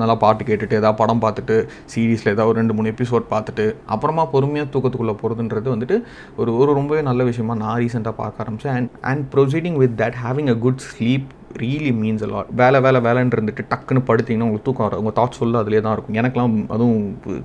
நல்லா 0.01 0.15
பாட்டு 0.25 0.43
கேட்டுட்டு 0.51 0.79
ஏதாவது 0.81 0.99
படம் 1.03 1.23
பார்த்துட்டு 1.25 1.57
சீரீஸில் 1.93 2.33
ஏதாவது 2.35 2.51
ஒரு 2.53 2.59
ரெண்டு 2.61 2.75
மூணு 2.79 2.93
எபிசோட் 2.95 3.25
பார்த்துட்டு 3.35 3.65
அப்புறமா 3.95 4.25
பொறுமையாக 4.35 4.69
தூக்கத்துக்கு 4.75 5.00
தூக்கத்துக்குள்ளே 5.03 5.21
போகிறதுன்றது 5.21 5.75
வந்துட்டு 5.75 5.97
ஒரு 6.37 6.51
ஒரு 6.57 6.71
ரொம்பவே 6.73 7.03
நல்ல 7.03 7.25
விஷயமா 7.25 7.55
நான் 7.57 7.79
ரீசெண்டாக 7.79 8.15
பார்க்க 8.15 8.45
ஆரம்பித்தேன் 8.45 8.77
and 8.77 8.91
and 9.03 9.25
proceeding 9.35 9.79
with 9.83 9.95
that 10.03 10.19
having 10.25 10.51
a 10.51 10.57
good 10.59 10.83
sleep 10.89 11.29
really 11.63 11.93
means 12.01 12.23
எல்லாம் 12.27 12.49
வேலை 12.61 12.79
வேலை 12.85 12.99
வேலைன்னு 13.07 13.35
இருந்துட்டு 13.37 13.63
டக்குன்னு 13.71 14.01
படுத்தீங்கன்னா 14.09 14.47
உங்களுக்கு 14.47 14.67
தூக்கம் 14.69 14.87
வரும் 14.87 15.01
உங்கள் 15.03 15.15
தாட்ஸ் 15.19 15.39
ஃபுல்லாக 15.39 15.65
அதிலே 15.65 15.81
தான் 15.87 15.95
இருக்கும். 15.97 16.17
எனக்குலாம் 16.21 16.55
அதுவும் 16.75 17.01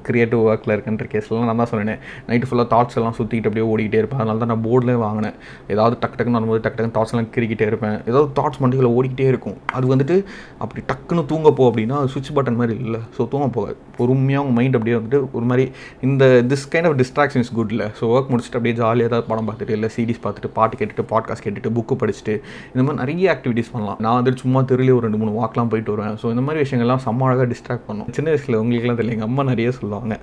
கிரியேட்டிவ் 0.07 0.41
ஒர்க்கில் 0.49 0.73
இருக்குன்ற 0.75 1.05
கேஸ்லாம் 1.13 1.47
நான் 1.49 1.61
தான் 1.61 1.71
சொன்னேன். 1.71 2.01
நைட்டு 2.27 2.49
ஃபுல்லாக 2.49 2.67
தாட்ஸ் 2.73 2.97
எல்லாம் 2.99 3.15
சுற்றிட்டு 3.19 3.49
அப்படியே 3.49 3.65
ஓடிக்கிட்டே 3.71 3.99
இருப்பேன். 4.01 4.21
அதனால 4.21 4.39
தான் 4.43 4.51
நான் 4.53 4.63
போர்டில் 4.67 5.01
வாங்கினேன். 5.05 5.35
ஏதாவது 5.73 5.97
டக்கு 6.03 6.17
டக்குன்னு 6.17 6.39
வரும்போது 6.39 6.61
டக்கு 6.65 6.77
டக்குன்னு 6.77 6.97
தாட்ஸ் 6.97 7.13
எல்லாம் 7.15 7.29
கிரிக்கிட்டே 7.37 7.67
இருப்பேன். 7.71 7.97
ஏதாவது 8.09 8.29
தாட்ஸ் 8.39 8.61
மண்டிகளை 8.65 8.91
ஓடிக்கிட்டே 8.97 9.27
இருக்கும். 9.33 9.57
அது 9.79 9.87
வந்துட்டு 9.93 10.17
அப்படி 10.65 10.83
டக்குன்னு 10.91 11.25
தூங்க 11.33 11.51
போ 11.59 11.65
அப்படின்னா 11.71 11.99
சுவிட்ச் 12.13 12.33
பட்டன் 12.39 12.59
மாதிரி 12.61 12.77
இல்லை. 12.85 13.01
ஸோ 13.17 13.27
தூங்க 13.33 13.49
போகாது. 13.57 13.77
பொறுமையாக 13.99 14.43
உங்கள் 14.45 14.57
மைண்ட் 14.59 14.77
அப்படியே 14.77 14.97
வந்துட்டு 14.99 15.19
ஒரு 15.37 15.45
மாதிரி 15.49 15.65
இந்த 16.07 16.23
this 16.53 16.67
kind 16.71 16.87
of 16.89 16.97
distraction 17.01 17.43
is 17.45 17.53
good 17.57 17.73
இல்லை 17.75 17.89
ஸோ 17.99 18.05
ஒர்க் 18.15 18.31
முடிச்சுட்டு 18.31 18.57
அப்படியே 18.59 18.77
ஜாலியாக 18.81 19.09
ஏதாவது 19.11 19.27
படம் 19.31 19.47
பார்த்துட்டு 19.49 19.75
இல்லை 19.77 19.89
சீரிஸ் 19.95 20.23
பார்த்துட்டு 20.25 20.49
பாட்டு 20.57 20.79
கேட்டுட்டு 20.79 21.05
பாட்காஸ்ட் 21.13 21.45
கேட்டுட்டு 21.45 21.71
புக்கு 21.77 21.95
படிச்சுட்டு 22.01 22.33
இந்த 22.73 22.81
மாதிரி 22.85 22.99
நிறைய 23.03 23.27
ஆக்டிவிட்டீஸ் 23.35 23.71
பண்ணலாம். 23.73 23.94
நான் 24.03 24.17
வந்துட்டு 24.17 24.43
சும்மா 24.43 24.59
தெருலேயே 24.69 24.95
ஒரு 24.97 25.05
ரெண்டு 25.07 25.19
மூணு 25.21 25.33
வாக்லாம் 25.39 25.71
போயிட்டு 25.71 25.93
வருவேன். 25.93 26.15
ஸோ 26.21 26.29
இந்த 26.33 26.43
மாதிரி 26.47 26.63
விஷயங்கள்லாம் 26.63 27.03
செம்ம 27.05 27.27
அழகாக 27.27 27.47
டிஸ்ட்ராக்ட் 27.53 27.87
பண்ணும். 27.89 28.09
சின்ன 28.17 28.29
வயசில் 28.33 28.61
உங்களுக்குலாம் 28.61 28.99
தெரியல 28.99 29.15
எங்கள் 29.17 29.29
அம்மா 29.29 29.43
நிறைய 29.51 29.71
சொல்லுவாங்க. 29.79 30.15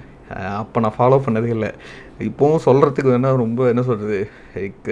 அப்போ 0.63 0.81
நான் 0.85 0.97
ஃபாலோ 0.99 1.19
பண்ணதே 1.27 1.53
இல்லை. 1.57 1.71
இப்போவும் 2.31 2.65
சொல்கிறதுக்கு 2.69 3.13
வேணால் 3.15 3.43
ரொம்ப 3.45 3.69
என்ன 3.73 3.85
சொல்கிறது 3.91 4.19
லைக் 4.57 4.91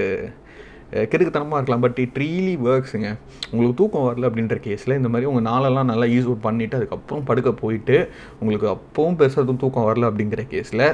கிறுக்குத்தனமாக 1.11 1.59
இருக்கலாம். 1.59 1.83
பட் 1.85 1.99
இட் 2.05 2.17
ரீலி 2.23 2.55
ஒர்க்ஸுங்க 2.69 3.09
உங்களுக்கு 3.51 3.77
தூக்கம் 3.81 4.07
வரல 4.07 4.29
அப்படின்ற 4.29 4.57
கேஸில் 4.65 4.97
இந்த 5.01 5.09
மாதிரி 5.13 5.29
உங்கள் 5.31 5.47
நாளெல்லாம் 5.51 5.91
நல்லா 5.91 6.07
யூஸ் 6.15 6.29
அவுட் 6.29 6.47
பண்ணிவிட்டு 6.47 6.79
அதுக்கப்புறம் 6.79 7.27
படுக்க 7.29 7.51
போயிட்டு 7.63 7.97
உங்களுக்கு 8.41 8.69
அப்பவும் 8.77 9.19
பெருசாக 9.21 9.45
எதுவும் 9.45 9.61
தூக்கம் 9.65 9.87
வரல 9.89 10.09
அப்படிங்கிற 10.11 10.45
கேஸில் 10.55 10.85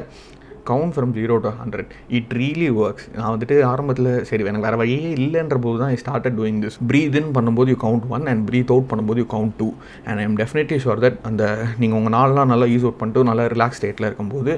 count 0.70 0.94
from 0.96 1.12
zero 1.18 1.34
to 1.46 1.50
hundred 1.60 1.90
it 2.18 2.32
really 2.40 2.68
works 2.82 3.06
நான் 3.18 3.30
வந்துட்டு 3.34 3.56
ஆரம்பத்தில் 3.72 4.10
சரி 4.30 4.44
எனக்கு 4.50 4.66
வேறு 4.68 4.80
வழியே 4.82 5.10
இல்லைன்ற 5.18 5.58
போது 5.66 5.78
தான் 5.82 5.92
I 5.94 5.98
started 6.04 6.36
doing 6.40 6.60
this 6.64 6.78
breathe 6.90 7.18
in 7.20 7.30
பண்ணும்போது 7.38 7.70
you 7.74 7.78
count 7.86 8.06
one 8.16 8.26
and 8.32 8.44
breathe 8.50 8.72
out 8.76 8.88
பண்ணும்போது 8.92 9.20
you 9.24 9.28
count 9.36 9.56
two 9.62 9.68
and 10.08 10.18
I'm 10.24 10.36
definitely 10.42 10.78
sure 10.86 11.02
that 11.06 11.18
அந்த 11.30 11.44
நீங்கள் 11.82 11.98
உங்கள் 12.00 12.16
நாளெலாம் 12.18 12.52
நல்லா 12.54 12.68
யூஸ் 12.74 12.86
அவுட் 12.88 13.00
பண்ணிட்டு 13.02 13.28
நல்லா 13.30 13.46
ரிலாக்ஸ் 13.54 13.80
ஸ்டேட்டில் 13.80 14.08
இருக்கும்போது 14.10 14.54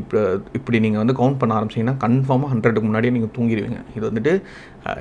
இப்போ 0.00 0.20
இப்படி 0.60 0.80
நீங்கள் 0.86 1.02
வந்து 1.04 1.16
கவுண்ட் 1.22 1.40
பண்ண 1.42 1.58
ஆரம்பிச்சிங்கன்னா 1.58 1.96
கன்ஃபார்மாக 2.06 2.50
ஹண்ட்ரடுக்கு 2.54 2.86
முன்னாடியே 2.90 3.14
நீங்கள் 3.18 3.34
தூங்கிடுவீங்க. 3.38 3.80
இது 3.96 4.04
வந்துட்டு 4.10 4.34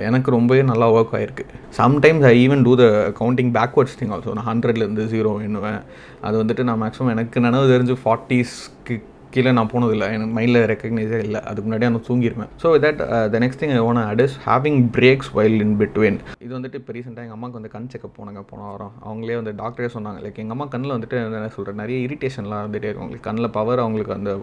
எனக்கு 0.08 0.30
ரொம்பவே 0.36 0.64
நல்லா 0.72 0.88
ஒர்க் 0.96 1.14
ஆகிருக்கு 1.18 1.44
sometimes 1.78 2.26
I 2.32 2.34
even 2.46 2.66
do 2.68 2.74
the 2.82 2.86
counting 3.20 3.52
backwards 3.58 3.96
thing 4.00 4.12
also 4.16 4.36
நான் 4.40 4.50
ஹண்ட்ரட்லேருந்து 4.52 5.06
ஜீரோ 5.14 5.32
எண்ணுவேன். 5.48 5.80
அது 6.28 6.36
வந்துட்டு 6.42 6.66
நான் 6.70 6.82
மேக்ஸிமம் 6.84 7.14
எனக்கு 7.16 7.46
நினைவு 7.48 7.72
தெரிஞ்சு 7.74 7.96
ஃபார்ட்டிஸ்க்கு 8.04 8.98
கீழே 9.36 9.52
நான் 9.58 9.70
போனதில்லை. 9.74 10.08
எனக்கு 10.16 10.34
மைண்டில் 10.38 10.60
ரெக்கக்னைஸே 10.72 11.20
இல்லை. 11.26 11.40
அதுக்கு 11.50 11.66
முன்னாடியே 11.68 11.90
நான் 11.94 12.06
தூங்கிடுவேன் 12.10 12.52
so 12.64 12.70
that 12.86 13.02
the 13.34 13.40
next 13.44 13.62
thing 13.62 13.74
I 13.78 13.82
want 13.90 14.00
add 14.04 14.22
is 14.26 14.36
having 14.48 14.80
breaks 14.98 15.30
while 15.38 15.58
in 15.66 15.76
between 15.82 16.20
இது 16.46 16.52
வந்துட்டு 16.58 16.80
இப்போ 16.82 16.94
ரீசெண்டாக 16.98 17.26
எங்கள் 17.26 17.38
அம்மாவுக்கு 17.38 17.60
வந்து 17.60 17.72
கண் 17.76 17.88
செக்கப் 17.94 18.16
போனாங்க. 18.20 18.42
போன 18.52 18.62
வாரம். 18.70 18.94
அவங்களே 19.08 19.38
வந்து 19.42 19.54
டாக்டரே 19.62 19.90
சொன்னாங்க. 19.96 20.20
லைக் 20.26 20.42
எங்கள் 20.44 20.56
அம்மா 20.58 20.68
கண்ணில் 20.74 20.96
வந்துட்டு 20.96 21.18
என்ன 21.26 21.52
சொல்கிறேன் 21.58 21.80
நிறைய 21.84 22.00
இரிட்டேஷன்லாம் 22.08 22.64
வந்துட்டே 22.68 22.90
இருக்கும். 22.90 23.06
அவங்களுக்கு 23.06 23.28
கண்ணில் 23.30 23.54
பவர் 23.60 23.84
அவங்களுக்கு 23.86 24.16
அந்த 24.18 24.34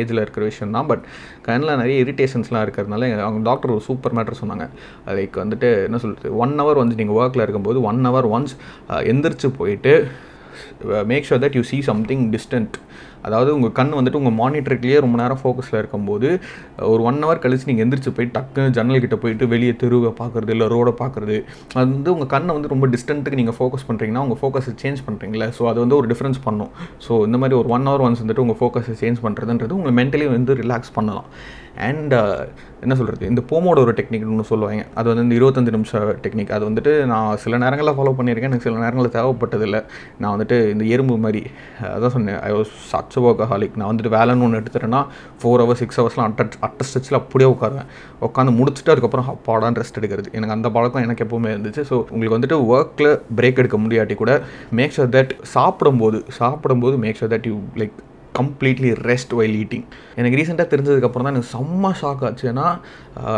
ஏஜில் 0.00 0.22
இருக்கிற 0.24 0.44
விஷயம் 0.50 0.74
தான். 0.78 0.88
பட் 0.92 1.04
கண்ணில் 1.48 1.78
நிறைய 1.82 1.98
இரிட்டேஷன்ஸ்லாம் 2.06 2.64
இருக்கிறதுனால 2.66 3.10
அவங்க 3.26 3.42
டாக்டர் 3.50 3.74
ஒரு 3.76 3.84
சூப்பர் 3.88 4.16
மேட்டர் 4.18 4.40
சொன்னாங்க. 4.42 4.66
லைக் 5.18 5.36
வந்துட்டு 5.44 5.70
என்ன 5.88 6.00
சொல்கிறது 6.04 6.34
ஒன் 6.44 6.56
ஹவர் 6.62 6.82
வந்து 6.82 6.98
நீங்கள் 7.02 7.18
ஒர்க்கில் 7.20 7.44
இருக்கும்போது 7.46 7.80
ஒன் 7.90 8.02
ஹவர் 8.08 8.28
ஒன்ஸ் 8.36 8.54
எந்திரிச்சு 9.12 9.50
போயிட்டு 9.60 9.94
make 11.10 11.26
sure 11.28 11.40
that 11.42 11.56
you 11.58 11.62
see 11.70 11.76
something 11.88 12.24
distant 12.34 12.76
அதாவது 13.26 13.50
உங்கள் 13.56 13.74
கண் 13.78 13.92
வந்துட்டு 13.98 14.20
உங்கள் 14.22 14.36
மானிட்டருக்குலேயே 14.40 14.98
ரொம்ப 15.04 15.16
நேரம் 15.22 15.40
ஃபோக்கஸில் 15.42 15.78
இருக்கும்போது 15.82 16.30
ஒரு 16.92 17.02
ஒன் 17.10 17.20
ஹவர் 17.24 17.42
கழிச்சு 17.44 17.68
நீங்கள் 17.70 17.86
எந்திரிச்சு 17.86 18.12
போய் 18.18 18.30
டக்குன்னு 18.36 18.74
ஜன்னல் 18.78 19.02
கிட்ட 19.04 19.18
போயிட்டு 19.24 19.46
வெளியே 19.54 19.74
தெருவை 19.82 20.12
பார்க்குறது 20.22 20.54
இல்லை 20.56 20.68
ரோடை 20.74 20.94
பார்க்குறது 21.02 21.38
அது 21.76 21.86
வந்து 21.94 22.12
உங்கள் 22.16 22.32
கண்ணை 22.34 22.54
வந்து 22.58 22.72
ரொம்ப 22.74 22.88
டிஸ்டன்ட்டுக்கு 22.94 23.40
நீங்கள் 23.42 23.58
ஃபோக்கஸ் 23.60 23.86
பண்ணுறீங்கன்னா 23.90 24.24
உங்கள் 24.26 24.40
ஃபோக்கஸை 24.42 24.74
சேஞ்ச் 24.84 25.02
பண்ணுறீங்களே 25.08 25.48
ஸோ 25.58 25.64
அது 25.72 25.78
வந்து 25.84 25.98
ஒரு 26.00 26.08
டிஃப்ரென்ஸ் 26.12 26.40
பண்ணும். 26.48 26.72
ஸோ 27.06 27.12
இந்த 27.28 27.38
மாதிரி 27.42 27.56
ஒரு 27.60 27.70
ஒன் 27.76 27.86
ஹவர் 27.90 28.04
ஒன்ஸ் 28.06 28.22
வந்துட்டு 28.24 28.44
உங்கள் 28.46 28.60
ஃபோக்கஸை 28.60 28.96
சேஞ்ச் 29.04 29.24
பண்ணுறதுன்றது 29.26 29.76
உங்களை 29.78 29.94
மென்டலி 30.00 30.28
வந்து 30.36 30.54
ரிலாக்ஸ் 30.62 30.94
பண்ணலாம். 30.98 31.28
அண்ட் 31.86 32.14
என்ன 32.84 32.94
சொல்கிறது 32.98 33.24
இந்த 33.32 33.42
போமோட 33.50 33.78
ஒரு 33.84 33.92
டெக்னிக்னு 33.98 34.32
ஒன்று 34.34 34.46
சொல்லுவாங்க. 34.50 34.82
அது 34.98 35.06
வந்து 35.10 35.24
இந்த 35.26 35.34
இருபத்தஞ்சு 35.38 35.72
நிமிஷம் 35.76 36.06
டெக்னிக் 36.24 36.52
அது 36.56 36.64
வந்துட்டு 36.68 36.92
நான் 37.12 37.38
சில 37.42 37.58
நேரங்களில் 37.62 37.96
ஃபாலோ 37.98 38.12
பண்ணியிருக்கேன். 38.18 38.50
எனக்கு 38.50 38.66
சில 38.66 38.80
நேரங்களில் 38.84 39.14
தேவைப்பட்டதில்லை. 39.18 39.80
நான் 40.22 40.32
வந்துட்டு 40.34 40.56
இந்த 40.74 40.84
எறும்பு 40.94 41.16
மாதிரி 41.24 41.42
அதான் 41.94 42.14
சொன்னேன். 42.16 42.40
ஐ 42.48 42.50
வாஸ் 42.56 42.72
சச் 43.12 43.26
ஒர்க்கஹாலிக் 43.28 43.76
நான் 43.80 43.90
வந்துட்டு 43.90 44.12
வேலைன்னு 44.16 44.44
ஒன்று 44.46 44.60
எடுத்துட்டேன்னா 44.60 45.00
ஃபோர் 45.40 45.62
ஹவர்ஸ் 45.62 45.80
சிக்ஸ் 45.82 46.00
ஹவர்ஸ்லாம் 46.00 46.28
அட்ட 46.28 46.46
அட்ட 46.66 46.84
ஸ்ட்ரெச்சில் 46.88 47.18
அப்படியே 47.20 47.50
உட்காருவேன். 47.54 47.88
உட்காந்து 48.26 48.54
முடிச்சுட்டு 48.58 48.92
அதுக்கப்புறம் 48.94 49.30
அப்பாடான்னு 49.34 49.80
ரெஸ்ட் 49.82 49.98
எடுக்கிறது. 50.00 50.30
எனக்கு 50.38 50.56
அந்த 50.56 50.70
பழக்கம் 50.76 51.04
எனக்கு 51.06 51.24
எப்பவுமே 51.26 51.52
இருந்துச்சு. 51.54 51.84
ஸோ 51.90 51.94
உங்களுக்கு 52.14 52.36
வந்துட்டு 52.38 52.58
ஒர்க்கில் 52.74 53.12
பிரேக் 53.40 53.60
எடுக்க 53.62 53.78
முடியாட்டி 53.84 54.16
கூட 54.22 54.34
மேக் 54.80 54.94
ஷுர் 54.98 55.12
தட் 55.16 55.34
சாப்பிடும்போது 55.54 56.20
சாப்பிடும்போது 56.40 56.96
make 57.06 57.18
sure 57.20 57.34
that 57.34 57.48
you 57.50 57.56
like 57.82 57.96
completely 58.38 58.90
rest 59.08 59.32
while 59.38 59.56
eating 59.62 59.84
எனக்கு 60.20 60.38
ரீசெண்டாக 60.40 60.68
தெரிஞ்சதுக்கப்புறம் 60.72 61.26
தான் 61.26 61.34
எனக்கு 61.34 61.50
செம்ம 61.56 61.92
ஷாக் 62.00 62.22
ஆச்சு. 62.28 62.46
ஏன்னா 62.52 62.66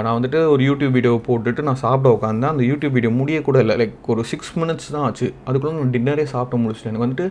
நான் 0.05 0.15
வந்துட்டு 0.19 0.41
ஒரு 0.55 0.63
யூடியூப் 0.69 0.95
வீடியோ 0.99 1.15
போட்டுட்டு 1.29 1.65
நான் 1.69 1.81
சாப்பிட 1.85 2.09
உட்காந்தேன் 2.17 2.53
அந்த 2.55 2.65
யூடியூப் 2.71 2.95
வீடியோ 2.97 3.13
முடியக்கூட 3.21 3.59
இல்லை. 3.65 3.77
லைக் 3.83 4.11
ஒரு 4.15 4.25
சிக்ஸ் 4.33 4.53
மினிட்ஸ் 4.61 4.91
தான் 4.97 5.05
ஆச்சு. 5.09 5.29
அதுக்குள்ளே 5.49 5.75
நான் 5.79 5.95
டின்னரே 5.97 6.27
சாப்பிட்டு 6.35 6.63
முடிச்சிட்டேன். 6.65 6.93
எனக்கு 6.93 7.07
வந்துட்டு 7.07 7.27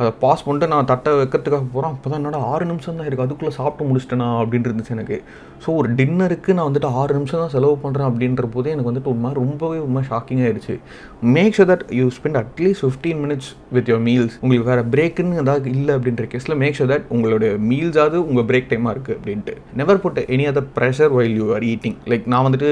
அதை 0.00 0.10
பாஸ் 0.24 0.44
பண்ணிட்டு 0.46 0.72
நான் 0.74 0.90
தட்டை 0.92 1.12
வைக்கிறதுக்காக 1.20 1.66
போகிறேன் 1.74 1.92
அப்போ 1.94 2.10
தான் 2.12 2.20
என்னோட 2.22 2.40
ஆறு 2.52 2.64
நிமிஷம் 2.72 2.98
தான் 3.00 3.08
இருக்குது 3.08 3.28
அதுக்குள்ளே 3.28 3.54
சாப்பிட்டு 3.60 3.88
முடிச்சிட்டேனா 3.90 4.28
அப்படின்னு 4.42 4.68
இருந்துச்சு 4.70 4.94
எனக்கு. 4.98 5.18
ஸோ 5.64 5.74
ஒரு 5.74 5.88
டின்னருக்கு 5.94 6.52
நான் 6.52 6.68
வந்துட்டு 6.70 6.90
ஆறு 6.92 7.14
நிமிஷம் 7.14 7.40
தான் 7.40 7.48
செலவு 7.48 7.78
பண்ணுறேன் 7.82 8.08
அப்படின்ற 8.08 8.46
போதே 8.46 8.70
எனக்கு 8.70 8.90
வந்துட்டு 8.92 9.06
உண்மை 9.06 9.32
ரொம்பவே 9.32 9.78
ஒரு 9.78 10.02
ஷாக்கிங் 10.08 10.42
ஆயிடுச்சு 10.42 10.76
make 11.20 11.56
sure 11.58 11.64
that 11.64 11.84
you 11.90 12.06
spend 12.18 12.38
at least 12.42 12.84
fifteen 12.84 13.20
minutes 13.20 13.50
with 13.70 13.88
your 13.88 14.02
meals 14.02 14.36
உங்களுக்கு 14.40 14.70
வேறு 14.70 14.82
பிரேக்குன்னு 14.82 15.40
ஏதாவது 15.40 15.70
இல்லை 15.70 15.94
அப்படின்ற 15.94 16.26
கேஸில் 16.26 16.56
மேக் 16.56 16.74
ஷோ 16.74 16.86
தட் 16.86 17.06
உங்களோட 17.10 17.58
மீல்ஸாவது 17.70 18.18
உங்கள் 18.24 18.44
பிரேக் 18.44 18.70
டைமாக 18.70 18.94
இருக்குது 18.94 19.18
அப்படின்ட்டு. 19.18 19.56
Never 19.76 20.00
put 20.00 20.18
any 20.18 20.46
other 20.52 20.68
pressure 20.78 21.14
while 21.14 21.36
you 21.36 21.54
are 21.54 21.62
eating 21.62 21.96
like 22.06 22.26
நான் 22.26 22.44
வந்துட்டு 22.44 22.70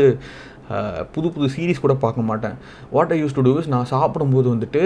புது 1.14 1.28
புது 1.34 1.46
சீரிஸ் 1.54 1.80
கூட 1.84 1.94
பார்க்க 2.04 2.26
மாட்டேன். 2.30 2.54
What 2.96 3.12
I 3.14 3.18
use 3.22 3.34
to 3.36 3.42
do 3.46 3.52
is 3.60 3.70
நான் 3.74 3.88
சாப்பிடும்போது 3.92 4.48
வந்துட்டு 4.54 4.82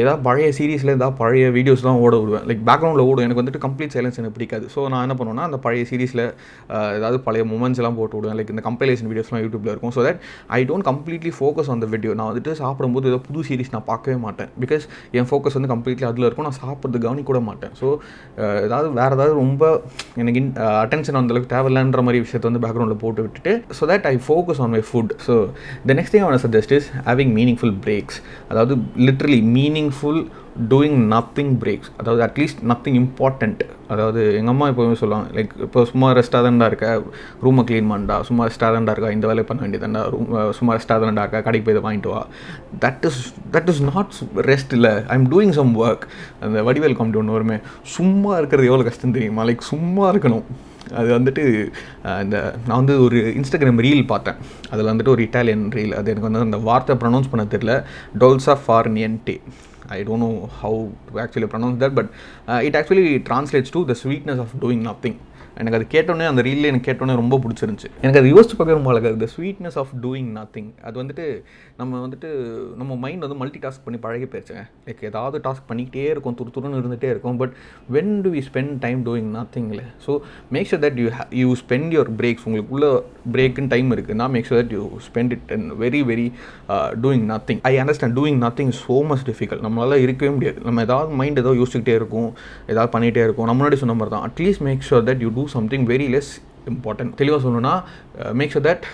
ஏதாவது 0.00 0.20
பழைய 0.28 0.48
சீரீஸில் 0.58 0.92
ஏதாவது 0.96 1.16
பழைய 1.22 1.44
வீடியோஸ் 1.56 1.84
தான் 1.88 2.00
ஓட 2.04 2.14
விடுவேன். 2.22 2.44
லைக் 2.50 2.62
பேக்ரவுண்டில் 2.70 3.04
ஓடும். 3.08 3.24
எனக்கு 3.26 3.42
வந்துட்டு 3.42 3.62
கம்ப்ளீட் 3.66 3.94
சைலன்ஸ் 3.96 4.18
எனக்கு 4.20 4.36
பிடிக்காது. 4.38 4.66
ஸோ 4.74 4.86
நான் 4.94 5.04
என்ன 5.06 5.16
பண்ணுவேன்னா 5.20 5.44
அந்த 5.48 5.60
பழைய 5.66 5.84
சீரீஸில் 5.90 6.24
ஏதாவது 6.98 7.20
பழைய 7.26 7.44
மூமெண்ட்ஸ் 7.52 7.82
எல்லாம் 7.82 7.98
போட்டு 8.00 8.16
விடுவேன். 8.18 8.36
லைக் 8.40 8.52
இந்த 8.54 8.64
கம்பைலேஷன் 8.68 9.10
வீடியோஸ்லாம் 9.12 9.42
யூடியூப்பில் 9.44 9.72
இருக்கும். 9.74 9.94
So 9.98 10.02
that 10.08 10.20
I 10.58 10.60
don't 10.70 10.86
completely 10.90 11.32
focus 11.38 11.70
on 11.74 11.82
the 11.84 11.88
video 11.94 12.14
நான் 12.20 12.30
வந்துட்டு 12.32 12.54
சாப்பிடும்போது 12.62 13.10
ஏதோ 13.12 13.20
புது 13.28 13.46
சீரிஸ் 13.50 13.72
நான் 13.76 13.86
பார்க்கவே 13.92 14.18
மாட்டேன். 14.26 14.50
பிகாஸ் 14.64 14.86
என் 15.18 15.30
ஃபோக்கஸ் 15.32 15.58
வந்து 15.60 15.72
கம்ப்ளீட்லி 15.74 16.08
அதில் 16.10 16.26
இருக்கும். 16.28 16.48
நான் 16.48 16.58
சாப்பிட்றது 16.62 17.04
கவனிக்க 17.06 17.28
கூட 17.32 17.42
மாட்டேன் 17.50 17.72
ஸோ 17.80 17.86
ஏதாவது 18.66 18.88
வேறு 19.00 19.14
ஏதாவது 19.16 19.34
ரொம்ப 19.42 19.62
எனக்கு 20.22 20.40
அட்டென்ஷன் 20.84 21.18
அந்தளவுக்கு 21.20 21.52
தேவையில்லைன்ற 21.54 22.02
மாதிரி 22.06 22.20
விஷயத்தை 22.26 22.46
வந்து 22.50 22.62
பேக்ரவுண்டில் 22.64 23.02
போட்டு 23.04 23.22
விட்டுட்டு 23.24 23.52
so 23.78 23.86
that 23.92 24.06
I 24.12 24.14
focus 24.26 24.60
on 24.64 24.72
my 24.74 24.82
food 24.88 25.12
so 25.28 25.36
the 25.90 25.96
next 26.00 26.14
thing 26.16 26.26
அவனை 26.26 26.40
suggest 26.46 26.74
is 26.78 26.90
having 27.08 27.32
meaningful 27.38 27.76
breaks 27.86 28.20
அதாவது 28.50 28.76
literally 29.08 29.40
meaningful 29.58 30.20
doing 30.70 30.96
nothing 31.14 31.50
breaks 31.62 31.90
அதாவது 32.00 32.22
அட்லீஸ்ட் 32.26 32.60
நத்திங் 32.70 32.96
இம்பார்ட்டண்ட் 33.00 33.60
அதாவது 33.94 34.20
எங்கள் 34.38 34.52
அம்மா 34.52 34.66
எப்போவுமே 34.70 34.96
சொல்லுவாங்க 35.02 35.26
லைக் 35.36 35.52
இப்போ 35.66 35.80
சும்மா 35.90 36.08
ரெஸ்ட்டாக 36.18 36.42
தான்டா 36.46 36.66
இருக்க. 36.70 36.86
ரூமை 37.44 37.62
க்ளீன் 37.68 37.90
பண்ணா 37.92 38.16
சும்மா 38.28 38.42
ரெஸ்ட்டாக 38.48 38.74
தான்டா 38.76 38.94
இருக்கா. 38.94 39.10
இந்த 39.16 39.26
வேலையை 39.30 39.46
பண்ண 39.50 39.60
வேண்டியதாண்டா 39.64 40.02
ரூம் 40.14 40.28
சும்மா 40.58 40.74
ரெஸ்ட்டாக 40.76 41.04
தான்டா 41.04 41.24
இருக்கா. 41.24 41.40
கடைக்கு 41.46 41.66
போய் 41.68 41.84
வாங்கிட்டு 41.86 42.10
வா. 42.14 42.22
That 42.84 43.06
is 43.10 43.20
that 43.54 43.70
is 43.72 43.82
not 43.90 44.18
rest 44.50 44.74
இல்லை. 44.78 44.92
I 45.12 45.16
am 45.20 45.28
doing 45.34 45.54
some 45.58 45.72
work 45.84 46.06
அந்த 46.46 46.64
வடிவேல் 46.68 46.96
காமெடி 47.00 47.20
ஒன்று 47.22 47.36
வருமே. 47.38 47.58
சும்மா 47.96 48.32
இருக்கிறது 48.40 48.70
எவ்வளோ 48.70 48.86
கஷ்டம் 48.90 49.16
தெரியுமா? 49.18 49.44
லைக் 49.50 49.70
சும்மா 49.72 50.04
இருக்கணும். 50.14 50.44
அது 50.98 51.08
வந்துட்டு 51.18 51.44
அந்த 52.02 52.24
இந்த 52.24 52.36
நான் 52.66 52.80
வந்து 52.80 52.96
ஒரு 53.04 53.18
இன்ஸ்டாகிராம் 53.38 53.82
ரீல் 53.86 54.04
பார்த்தேன். 54.12 54.38
அதில் 54.72 54.90
வந்துட்டு 54.92 55.14
ஒரு 55.14 55.22
இட்டாலியன் 55.28 55.64
ரீல் 55.76 55.94
அது 56.00 56.10
எனக்கு 56.12 56.28
வந்து 56.30 56.44
அந்த 56.48 56.60
வார்த்தை 56.68 56.96
ப்ரொனவுன்ஸ் 57.02 57.32
பண்ண 57.32 57.46
தெரியல. 57.54 57.74
டோல்ஸா 58.22 58.56
ஃபார் 58.64 58.90
நியன்டே 58.98 59.36
I 59.96 59.98
don't 60.08 60.24
know 60.26 60.32
how 60.62 60.80
to 61.08 61.20
actually 61.24 61.48
pronounce 61.52 61.80
that 61.84 61.96
but 61.98 62.10
it 62.68 62.78
actually 62.80 63.06
translates 63.28 63.74
to 63.76 63.82
the 63.92 63.96
sweetness 64.02 64.42
of 64.44 64.54
doing 64.64 64.84
nothing 64.90 65.18
எனக்கு 65.60 65.76
அது 65.78 65.86
கேட்டோன்னே 65.94 66.26
அந்த 66.30 66.42
ரீலில் 66.48 66.68
எனக்கு 66.70 66.86
கேட்டோன்னே 66.88 67.14
ரொம்ப 67.20 67.36
பிடிச்சிருந்துச்சு. 67.44 67.88
எனக்கு 68.02 68.20
அது 68.20 68.28
யோசிச்சு 68.34 68.56
பார்க்க 68.58 68.76
ரொம்ப 68.78 68.90
அழகாக 68.92 69.10
இருக்குது 69.12 69.32
ஸ்வீட்னஸ் 69.34 69.78
ஆஃப் 69.82 69.92
டூயிங் 70.04 70.30
நத்திங் 70.38 70.68
அது 70.88 70.96
வந்துட்டு 71.02 71.24
நம்ம 71.80 72.00
வந்துட்டு 72.04 72.28
நம்ம 72.80 72.96
மைண்ட் 73.04 73.24
வந்து 73.26 73.38
மல்டி 73.42 73.60
டாஸ்க் 73.64 73.84
பண்ணி 73.86 74.00
பழகி 74.04 74.26
போயிடுச்சுங்க 74.32 74.62
லைக் 74.88 75.02
ஏதாவது 75.10 75.38
டாஸ்க் 75.46 75.66
பண்ணிக்கிட்டே 75.70 76.06
இருக்கும் 76.14 76.36
துரு 76.40 76.52
துருன்னு 76.56 76.80
இருந்துகிட்டே 76.80 77.10
இருக்கும். 77.14 77.38
But 77.42 77.54
when 77.96 78.12
do 78.26 78.32
we 78.36 78.42
spend 78.48 78.74
time 78.84 79.00
doing 79.08 79.30
நத்திங்கில் 79.38 79.84
so 80.06 80.14
make 80.56 80.68
sure 80.70 80.82
that 80.86 81.00
you 81.02 81.08
you 81.42 81.48
spend 81.62 81.90
your 81.96 82.12
breaks 82.20 82.46
உங்களுக்குள்ள 82.48 82.88
பிரேக்குன்னு 83.36 83.72
டைம் 83.74 83.90
இருக்குது 83.96 84.18
நான் 84.22 84.32
make 84.36 84.48
sure 84.50 84.60
that 84.62 84.74
you 84.78 84.84
spend 85.08 85.34
it 85.38 85.52
and 85.56 85.68
very 85.84 86.02
very 86.12 86.28
doing 87.06 87.26
nothing 87.32 87.62
I 87.72 87.74
understand 87.84 88.16
doing 88.20 88.40
nothing 88.46 88.72
so 88.84 88.98
much 89.10 89.26
difficult 89.30 89.64
நம்மளால் 89.68 90.02
இருக்கவே 90.06 90.32
முடியாது. 90.38 90.58
நம்ம 90.68 90.86
ஏதாவது 90.88 91.18
mind 91.22 91.42
ஏதோ 91.44 91.52
யோசிச்சுக்கிட்டே 91.60 91.96
இருக்கும். 92.00 92.30
ஏதாவது 92.72 92.92
பண்ணிகிட்டே 92.96 93.22
இருக்கும். 93.26 93.46
நம்ம 93.48 93.58
முன்னாடி 93.60 93.80
சொன்ன 93.84 93.96
மாதிரி 94.00 94.14
தான். 94.16 94.24
At least 94.30 94.64
make 94.70 94.82
sure 94.90 95.04
that 95.10 95.22
you 95.26 95.30
do 95.38 95.44
something 95.56 95.86
very 95.92 96.06
less 96.14 96.32
important 96.72 97.12
தெளிவாக 97.20 97.40
சொல்லணும்னா 97.44 97.74
make 98.40 98.52
sure 98.54 98.66
that 98.70 98.86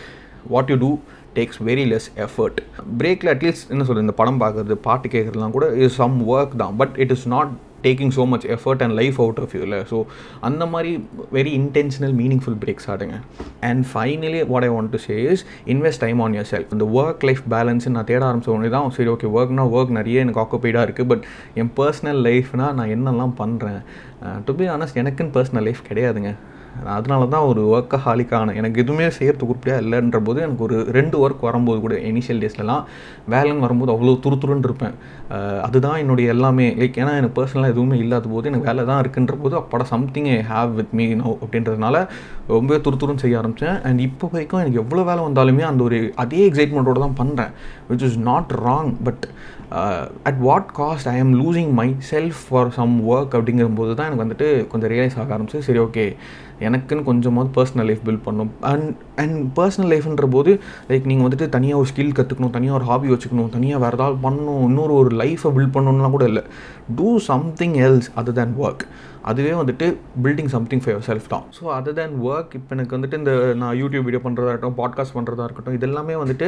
what 0.54 0.70
you 0.72 0.76
do 0.84 0.90
takes 1.36 1.60
very 1.68 1.84
less 1.92 2.08
effort 2.24 2.58
பிரேக்கில் 3.00 3.30
அட்லீஸ்ட் 3.34 3.70
என்ன 3.74 3.84
சொல்கிறது 3.86 4.06
இந்த 4.06 4.16
படம் 4.20 4.40
பார்க்குறது 4.42 4.76
பாட்டு 4.88 5.08
கேட்குறதுலாம் 5.14 5.54
கூட 5.56 5.68
இஸ் 5.86 5.96
சம் 6.00 6.16
ஒர்க் 6.34 6.54
தான். 6.62 6.74
But 6.82 6.94
it 7.04 7.14
is 7.16 7.26
not 7.34 7.52
taking 7.86 8.12
so 8.16 8.24
much 8.32 8.46
effort 8.56 8.82
and 8.86 8.96
life 9.00 9.18
out 9.24 9.40
of 9.44 9.54
யூவில் 9.56 9.76
so 9.92 9.98
அந்த 10.48 10.66
மாதிரி 10.74 10.92
வெரி 11.38 11.52
இன்டென்ஷனல் 11.60 12.14
மீனிங்ஃபுல் 12.20 12.58
பிரேக்ஸ் 12.64 12.88
ஆடுங்க. 12.94 13.16
And 13.70 13.82
finally 13.92 14.40
what 14.52 14.66
I 14.68 14.70
want 14.76 14.92
to 14.94 15.00
say 15.08 15.16
is 15.32 15.44
invest 15.74 16.02
time 16.04 16.20
on 16.26 16.36
yourself 16.54 16.72
இந்த 16.76 16.88
work 17.00 17.26
life 17.30 17.44
balance 17.56 17.90
நான் 17.96 18.08
தேட 18.12 18.22
ஆரம்பிச்ச 18.30 18.50
உடனே 18.56 18.72
தான் 18.76 18.90
சரி 18.98 19.10
ஓகே 19.14 19.30
ஒர்க்னா 19.38 19.66
ஒர்க் 19.76 19.94
நிறைய 20.00 20.24
எனக்கு 20.26 20.42
ஆக்குப்பைடாக 20.44 20.86
இருக்குது 20.88 21.10
பட் 21.12 21.24
என் 21.62 21.72
பர்சனல் 21.80 22.20
லைஃப்னால் 22.30 22.74
நான் 22.80 22.92
என்னெல்லாம் 22.96 23.36
பண்ணுறேன் 23.42 23.80
டு 24.48 24.54
பி 24.60 24.66
ஆனஸ்ட் 24.76 25.00
எனக்குன்னு 25.02 25.34
பர்சனல் 25.38 25.66
லைஃப் 25.68 25.82
கிடையாதுங்க. 25.90 26.32
அதனால 26.94 27.22
தான் 27.34 27.46
ஒரு 27.50 27.62
ஒர்க்கஹாலிக்கான 27.74 28.54
எனக்கு 28.60 28.82
எதுவுமே 28.84 29.06
செய்கிறதுக்கு 29.18 29.52
உருப்படியாக 29.54 29.82
இல்லைன்ற 29.84 30.18
போது 30.28 30.38
எனக்கு 30.46 30.64
ஒரு 30.66 30.76
ரெண்டு 30.96 31.16
ஒர்க் 31.24 31.46
வரும்போது 31.48 31.78
கூட 31.84 31.94
இனிஷியல் 32.10 32.40
டேஸ்லலாம் 32.44 32.82
வேலைன்னு 33.34 33.64
வரும்போது 33.66 33.92
அவ்வளோ 33.94 34.14
துருத்துருன்னு 34.24 34.68
இருப்பேன். 34.68 34.94
அதுதான் 35.66 35.98
என்னுடைய 36.02 36.28
எல்லாமே. 36.34 36.66
லைக் 36.80 36.98
ஏன்னா 37.02 37.14
எனக்கு 37.20 37.36
பர்சனலாக 37.40 37.74
எதுவுமே 37.74 37.98
இல்லாத 38.04 38.28
போது 38.34 38.50
எனக்கு 38.50 38.68
வேலை 38.70 38.84
தான் 38.90 39.00
இருக்குன்ற 39.04 39.36
போது 39.42 39.56
அப்பட 39.62 39.84
something 39.94 40.28
I 40.36 40.38
have 40.52 40.72
with 40.80 40.94
me 41.00 41.06
no 41.22 41.32
அப்படின்றதுனால 41.44 41.96
ரொம்பவே 42.54 42.78
துருதுருன்னு 42.86 43.24
செய்ய 43.24 43.40
ஆரம்பித்தேன் 43.42 43.78
அண்ட் 43.88 44.00
இப்போ 44.08 44.28
வரைக்கும் 44.32 44.62
எனக்கு 44.62 44.82
எவ்வளோ 44.84 45.04
வேலை 45.10 45.22
வந்தாலுமே 45.28 45.64
அந்த 45.70 45.82
ஒரு 45.82 46.00
அதே 46.16 46.40
எக்ஸைட்மெண்ட்டோடு 46.48 47.04
தான் 47.06 47.18
பண்ணுறேன் 47.22 47.52
which 47.90 48.06
is 48.08 48.18
not 48.30 48.52
wrong 48.66 48.92
but 49.04 49.24
at 50.22 50.40
what 50.40 50.68
cost 50.76 51.08
I 51.08 51.16
am 51.18 51.34
losing 51.40 51.72
myself 52.10 52.40
for 52.48 52.70
some 52.70 52.94
work 53.08 53.34
அப்படிங்கும்போது 53.38 53.92
தான் 53.94 54.06
எனக்கு 54.06 54.24
வந்துட்டு 54.24 54.48
கொஞ்சம் 54.66 54.90
ரியலைஸ் 54.90 55.16
ஆக 55.18 55.34
ஆரம்பிச்சு 55.36 55.60
சரி 55.60 55.78
ஓகே 55.78 56.04
எனக்குன்னு 56.60 57.02
கொஞ்சமாவது 57.02 57.52
பர்சனல் 57.56 57.84
லைஃப் 57.84 58.00
பில்ட் 58.04 58.22
பண்ணும். 58.22 58.52
அண்ட் 58.60 58.94
அண்ட் 59.22 59.38
பர்சனல் 59.58 59.90
லைஃப்ன்ற 59.94 60.28
போது 60.36 60.52
லைக் 60.90 61.08
நீங்கள் 61.10 61.26
வந்துட்டு 61.26 61.48
தனியாக 61.56 61.80
ஒரு 61.82 61.90
ஸ்கில் 61.92 62.16
கற்றுக்கணும் 62.18 62.54
தனியாக 62.58 62.78
ஒரு 62.80 62.88
ஹாபி 62.90 63.08
வச்சுக்கணும் 63.14 63.54
தனியாக 63.56 63.82
வேறு 63.84 63.98
ஏதாவது 64.00 64.18
பண்ணணும் 64.26 64.62
இன்னொரு 64.68 64.94
ஒரு 65.00 65.12
லைஃப்பை 65.22 65.52
பில்ட் 65.56 65.74
பண்ணணும்லாம் 65.78 66.16
கூட 66.18 66.26
இல்லை. 66.32 66.44
Do 67.00 67.10
something 67.32 67.76
else 67.88 68.10
other 68.20 68.38
than 68.40 68.54
work 68.66 68.84
அதுவே 69.30 69.52
வந்துட்டு 69.58 69.86
building 70.24 70.50
something 70.54 70.80
for 70.82 70.92
your 70.94 71.06
self 71.08 71.28
தான். 71.34 71.44
ஸோ 71.58 71.62
அதர் 71.76 71.96
தேன் 71.98 72.16
ஒர்க் 72.30 72.50
இப்போ 72.58 72.72
எனக்கு 72.76 72.94
வந்துட்டு 72.96 73.18
இந்த 73.20 73.32
நான் 73.60 73.76
யூடியூப் 73.82 74.04
வீடியோ 74.06 74.20
பண்ணுறதா 74.24 74.50
இருக்கட்டும் 74.52 74.76
பாட்காஸ்ட் 74.80 75.14
பண்ணுறதா 75.16 75.44
இருக்கட்டும் 75.48 75.76
இதெல்லாமே 75.78 76.14
வந்துட்டு 76.22 76.46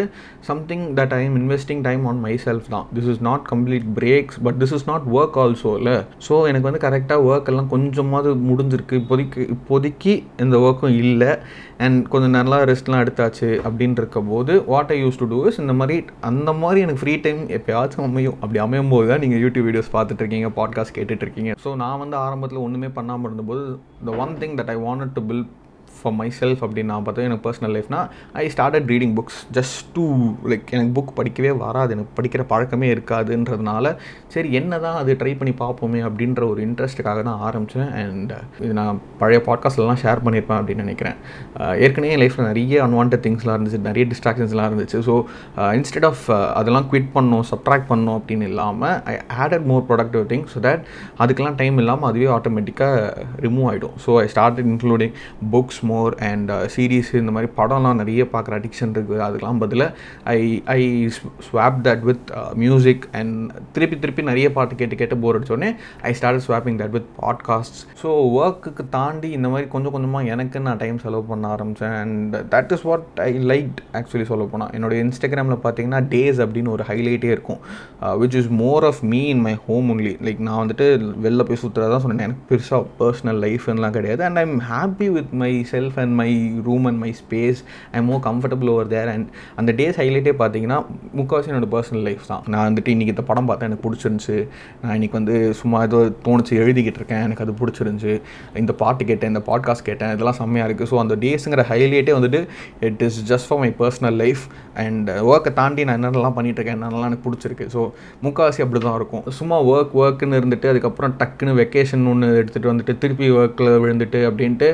something 0.49 0.85
that 0.99 1.15
I 1.19 1.21
am 1.29 1.39
investing 1.41 1.83
time 1.87 2.03
on 2.11 2.21
myself 2.47 2.69
தான். 2.75 2.87
This 2.97 3.09
is 3.13 3.23
not 3.29 3.45
complete 3.53 3.87
breaks 4.01 4.39
but 4.49 4.59
this 4.63 4.75
is 4.79 4.87
not 4.91 5.07
work 5.19 5.39
also 5.45 5.73
இல்லை? 5.81 5.97
ஸோ 6.27 6.35
எனக்கு 6.51 6.69
வந்து 6.69 6.83
கரெக்டாக 6.87 7.29
ஒர்க் 7.31 7.49
எல்லாம் 7.53 7.71
கொஞ்சமாவது 7.75 8.33
முடிஞ்சிருக்கு. 8.51 9.01
இப்போதைக்கு 9.03 9.41
இப்போதைக்கு 9.57 10.15
இந்த 10.47 10.59
ஒர்க்கும் 10.67 10.99
இல்லை. 11.05 11.33
அண்ட் 11.85 12.09
கொஞ்சம் 12.13 12.35
நல்லா 12.37 12.59
ரெஸ்ட்லாம் 12.71 13.03
எடுத்தாச்சு 13.05 13.49
அப்படின்னு 13.67 14.01
இருக்கும்போது 14.03 14.53
what 14.65 14.93
I 14.95 14.97
use 15.05 15.19
to 15.19 15.27
do 15.33 15.39
is 15.49 15.61
இந்த 15.65 15.75
மாதிரி 15.81 15.97
அந்த 16.31 16.51
மாதிரி 16.63 16.81
எனக்கு 16.85 17.03
ஃப்ரீ 17.03 17.15
டைம் 17.27 17.43
எப்போயாச்சும் 17.59 18.07
அமையும். 18.09 18.37
அப்படி 18.41 18.59
அமையும் 18.65 18.93
போது 18.95 19.09
தான் 19.09 19.23
நீங்கள் 19.25 19.43
யூடியூப் 19.45 19.69
வீடியோஸ் 19.69 19.93
பார்த்துட்ருக்கீங்க 19.97 20.51
பாட்காஸ்ட் 20.61 20.97
கேட்டுட்ருக்கீங்க. 20.99 21.53
ஸோ 21.65 21.73
நான் 21.83 22.01
வந்து 22.05 22.17
ஆரம்பத்தில் 22.17 22.65
ஒன்றுமே 22.67 22.89
பண்ணாமல் 22.99 23.29
இருந்தபோது 23.31 23.65
the 24.09 24.17
one 24.25 24.35
thing 24.43 24.57
that 24.61 24.73
I 24.75 24.79
want 24.87 25.15
to 25.19 25.23
build 25.31 25.53
for 26.07 26.17
myself 26.41 26.63
அப்படின்னு 26.67 26.93
நான் 26.95 27.07
பார்த்தா 27.07 27.27
எனக்கு 27.29 27.45
personal 27.47 27.75
லைஃப்னா 27.77 28.01
I 28.43 28.45
started 28.55 28.89
reading 28.93 29.15
books 29.19 29.41
just 29.59 29.81
do 29.97 30.05
like 30.51 30.73
எனக்கு 30.77 30.93
புக் 30.99 31.13
படிக்கவே 31.19 31.53
வராது. 31.65 31.91
எனக்கு 31.97 32.13
படிக்கிற 32.19 32.43
பழக்கமே 32.53 32.89
இருக்காதுன்றதுனால 32.95 33.85
சரி 34.35 34.49
என்ன 34.61 34.79
தான் 34.85 34.99
அது 35.01 35.13
ட்ரை 35.21 35.33
பண்ணி 35.41 35.53
பார்ப்போமே 35.63 36.01
அப்படின்ற 36.09 36.43
ஒரு 36.53 36.61
இன்ட்ரெஸ்ட்டுக்காக 36.67 37.21
தான் 37.29 37.41
ஆரம்பித்தேன் 37.47 37.91
அண்ட் 38.01 38.33
uh, 38.33 38.43
இது 38.65 38.73
நான் 38.81 39.01
பழைய 39.21 39.39
பாட்காஸ்ட்லாம் 39.49 40.01
ஷேர் 40.03 40.23
பண்ணியிருப்பேன் 40.25 40.59
அப்படின்னு 40.61 40.85
நினைக்கிறேன். 40.87 41.17
Uh, 41.61 41.73
ஏற்கனவே 41.85 42.13
என் 42.15 42.23
லைஃப்பில் 42.23 42.49
நிறைய 42.51 42.83
அன்வான்ட் 42.87 43.17
திங்ஸ்லாம் 43.27 43.57
இருந்துச்சு. 43.57 43.81
நிறைய 43.89 44.05
டிஸ்ட்ராக்ஷன்ஸ்லாம் 44.13 44.69
இருந்துச்சு. 44.71 45.01
ஸோ 45.09 45.15
இன்ஸ்டெட் 45.79 46.09
ஆஃப் 46.11 46.25
அதெல்லாம் 46.59 46.89
குவிட் 46.91 47.11
பண்ணோம் 47.17 47.45
சப்ட்ராக்ட் 47.53 47.89
பண்ணோம் 47.93 48.17
அப்படின்னு 48.21 48.47
இல்லாமல் 48.51 48.97
I 49.13 49.15
added 49.43 49.67
more 49.71 49.85
productive 49.91 50.25
thing 50.33 50.47
so 50.55 50.61
that 50.67 50.83
அதுக்கெல்லாம் 51.23 51.59
டைம் 51.63 51.79
இல்லாமல் 51.83 52.09
அதுவே 52.11 52.29
ஆட்டோமேட்டிக்காக 52.37 52.97
ரிமூவ் 53.47 53.67
ஆகிடும் 53.71 53.97
so 54.05 54.13
I 54.23 54.27
start 54.35 54.61
including 54.67 55.15
books 55.51 55.81
more 55.83 55.96
more 55.97 56.17
and 56.31 56.51
series 56.77 57.11
இந்த 57.23 57.35
மாதிரி 57.37 57.51
படம்லாம் 57.61 58.01
நிறைய 58.03 58.23
பார்க்குற 58.33 58.55
அடிக்ஷன் 58.59 58.95
இருக்குது. 58.95 59.23
அதுக்கெலாம் 59.27 59.61
பதிலாக 59.65 59.97
I 60.37 60.41
I 60.79 60.83
swap 61.49 61.79
that 61.87 62.05
with 62.09 62.31
music 62.65 63.05
and 63.21 63.35
திருப்பி 63.77 63.99
திருப்பி 64.03 64.23
நிறைய 64.31 64.49
பாட்டு 64.57 64.75
கேட்டு 64.81 64.97
கேட்டு 65.01 65.17
bore 65.25 65.39
அடித்தோடனே 65.39 65.71
I 66.11 66.13
start 66.19 66.45
swapping 66.49 66.79
that 66.83 66.95
with 66.97 67.09
podcast 67.23 67.79
so 68.03 68.09
ஒர்க்குக்கு 68.41 68.85
தாண்டி 68.91 69.31
இந்த 69.39 69.49
மாதிரி 69.53 69.69
கொஞ்சம் 69.75 69.95
கொஞ்சமாக 69.97 70.33
எனக்கு 70.35 70.65
நான் 70.67 70.81
டைம் 70.85 70.99
செலவு 71.05 71.25
பண்ண 71.31 71.47
ஆரம்பித்தேன் 71.55 71.97
and 72.03 72.37
that 72.55 72.73
is 72.77 72.85
what 72.91 73.07
I 73.29 73.31
like 73.53 73.83
actually 73.93 74.27
சொல்ல 74.33 74.45
போனால் 74.53 74.73
என்னோட 74.77 74.95
இன்ஸ்டாகிராமில் 75.05 75.63
பார்த்தீங்கன்னா 75.67 76.01
டேஸ் 76.15 76.41
அப்படின்னு 76.45 76.75
ஒரு 76.77 76.85
ஹைலைட்டே 76.89 77.31
இருக்கும். 77.37 77.61
Which 78.23 78.37
is 78.41 78.51
more 78.63 78.85
of 78.85 79.01
me 79.13 79.23
in 79.35 79.45
my 79.47 79.55
home 79.67 79.89
only 79.93 80.13
like 80.27 80.43
நான் 80.49 80.61
வந்துட்டு 80.63 80.87
வெளில 81.25 81.43
போய் 81.49 81.63
சுற்றுறதான் 81.63 82.05
சொன்னேன் 82.05 82.25
எனக்கு 82.27 82.45
பெருசாக 82.51 82.85
பர்சனல் 82.99 83.41
லைஃப்லாம் 83.45 83.97
கிடையாது. 83.97 84.23
And 84.25 84.37
I 84.37 84.45
am 84.49 84.61
happy 84.73 85.09
with 85.13 85.33
myself 85.71 85.86
self 85.87 85.99
and 86.03 86.15
my 86.21 86.29
room 86.69 86.87
and 86.91 87.01
my 87.05 87.11
space 87.21 87.61
I 87.97 88.03
more 88.09 88.21
comfortable 88.29 88.71
over 88.75 88.91
there 88.93 89.11
and 89.15 89.29
அந்த 89.61 89.71
டேஸ் 89.81 89.99
ஹைலைட்டே 90.01 90.35
பார்த்தீங்கன்னா 90.43 90.79
முக்கால்வாசி 91.21 91.51
என்னோட 91.53 91.69
பர்சனல் 91.75 92.05
லைஃப் 92.09 92.27
தான். 92.33 92.43
நான் 92.53 92.67
வந்துட்டு 92.69 92.93
இன்றைக்கி 92.95 93.15
இந்த 93.15 93.25
படம் 93.31 93.49
பார்த்தேன் 93.51 93.69
எனக்கு 93.71 93.85
பிடிச்சிருந்துச்சு. 93.87 94.37
நான் 94.83 94.95
இன்றைக்கி 94.99 95.19
வந்து 95.21 95.37
சும்மா 95.63 95.81
ஏதோ 95.89 96.01
தோணுச்சு 96.29 96.61
எழுதிக்கிட்டு 96.65 97.03
இருக்கேன். 97.03 97.25
எனக்கு 97.29 97.45
அது 97.47 97.55
பிடிச்சிருந்துச்சு. 97.63 98.15
இந்த 98.65 98.75
பாட்டு 98.85 99.03
கேட்டேன் 99.11 99.33
இந்த 99.35 99.45
பாட்காஸ்ட் 99.51 99.87
கேட்டேன். 99.91 100.13
இதெல்லாம் 100.17 100.39
செம்மையாக 100.43 100.69
இருக்குது 100.69 100.91
ஸோ 100.93 100.99
அந்த 101.05 101.17
டேஸுங்கிற 101.25 101.65
ஹைலைட்டே 101.73 102.15
வந்துட்டு 102.19 102.43
it 102.91 103.03
is 103.09 103.21
just 103.33 103.49
for 103.51 103.63
my 103.65 103.73
personal 103.83 104.19
life 104.25 104.45
and 104.85 105.11
ஒர்க்கை 105.33 105.53
தாண்டி 105.63 105.89
நான் 105.89 105.99
என்னென்னலாம் 106.01 106.39
பண்ணிகிட்ருக்கேன் 106.39 106.67
இருக்கேன் 106.67 106.79
என்னென்னலாம் 106.79 107.09
எனக்கு 107.11 107.27
பிடிச்சிருக்கு. 107.27 107.67
ஸோ 107.75 107.81
முக்கால்வாசி 108.25 108.61
அப்படி 108.65 108.81
தான் 108.87 108.99
இருக்கும். 109.01 109.25
சும்மா 109.39 109.57
ஒர்க் 109.73 109.95
ஒர்க்குன்னு 110.03 110.39
இருந்துட்டு 110.41 110.69
அதுக்கப்புறம் 110.73 111.15
டக்குன்னு 111.21 111.55
வெக்கேஷன் 111.63 112.05
ஒன்று 112.13 112.29
எடுத்துகிட்டு 112.41 112.71
வந்துட்டு 112.73 112.95
திருப்பி 113.03 113.29
ஒர்க்கில் 113.41 113.71
விழுந்துட்டு 113.85 114.21
அப்படின்ட்டு 114.29 114.69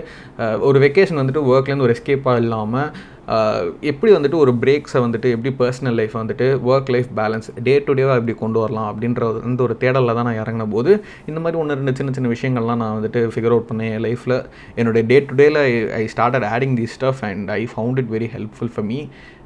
ஒரு 0.69 0.79
வெக் 0.85 0.92
வெக்கேஷன் 0.93 1.21
வந்துட்டு 1.21 1.49
ஒர்க்லேருந்து 1.51 1.87
ஒரு 1.87 1.97
எஸ்கேப்பாக 1.97 2.43
இல்லாமல் 2.43 2.91
எப்படி 3.91 4.11
வந்துட்டு 4.13 4.39
ஒரு 4.39 4.53
பிரேக்ஸை 4.63 5.01
வந்துட்டு 5.03 5.29
எப்படி 5.35 5.51
பர்சனல் 5.59 5.97
லைஃப் 5.99 6.15
வந்துட்டு 6.19 6.47
work 6.69 6.91
life 6.91 7.11
balance 7.17 7.49
day 7.63 7.75
to 7.81 7.93
டேவாக 7.95 8.19
எப்படி 8.19 8.35
கொண்டு 8.39 8.59
வரலாம் 8.59 8.89
அப்படின்ற 8.91 9.23
ஒரு- 9.29 9.43
அந்த 9.45 9.63
ஒரு 9.63 9.75
தேடலில் 9.81 10.17
தான் 10.19 10.29
நான் 10.29 10.41
இறங்கின 10.41 10.67
போது 10.71 10.91
இந்த 11.27 11.41
மாதிரி 11.41 11.61
ஒன்று 11.61 11.79
ரெண்டு 11.79 11.95
சின்ன 11.99 12.13
சின்ன 12.13 12.31
விஷயங்கள்லாம் 12.33 12.81
நான் 12.83 12.97
வந்துட்டு 12.99 13.23
ஃபிகர் 13.33 13.55
அவுட் 13.55 13.69
பண்ணேன் 13.71 13.93
என் 13.93 14.05
லைஃப்பில் 14.07 14.37
என்னுடைய 14.77 15.05
டே 15.11 15.19
டு 15.27 15.37
டேல 15.41 15.61
I 15.97 16.05
started 16.13 16.49
adding 16.51 16.77
the 16.77 16.89
stuff 16.95 17.23
and 17.29 17.53
I 17.55 17.63
found 17.73 18.01
it 18.03 18.13
very 18.13 18.31
helpful 18.35 18.73
for 18.75 18.89
me 18.89 18.99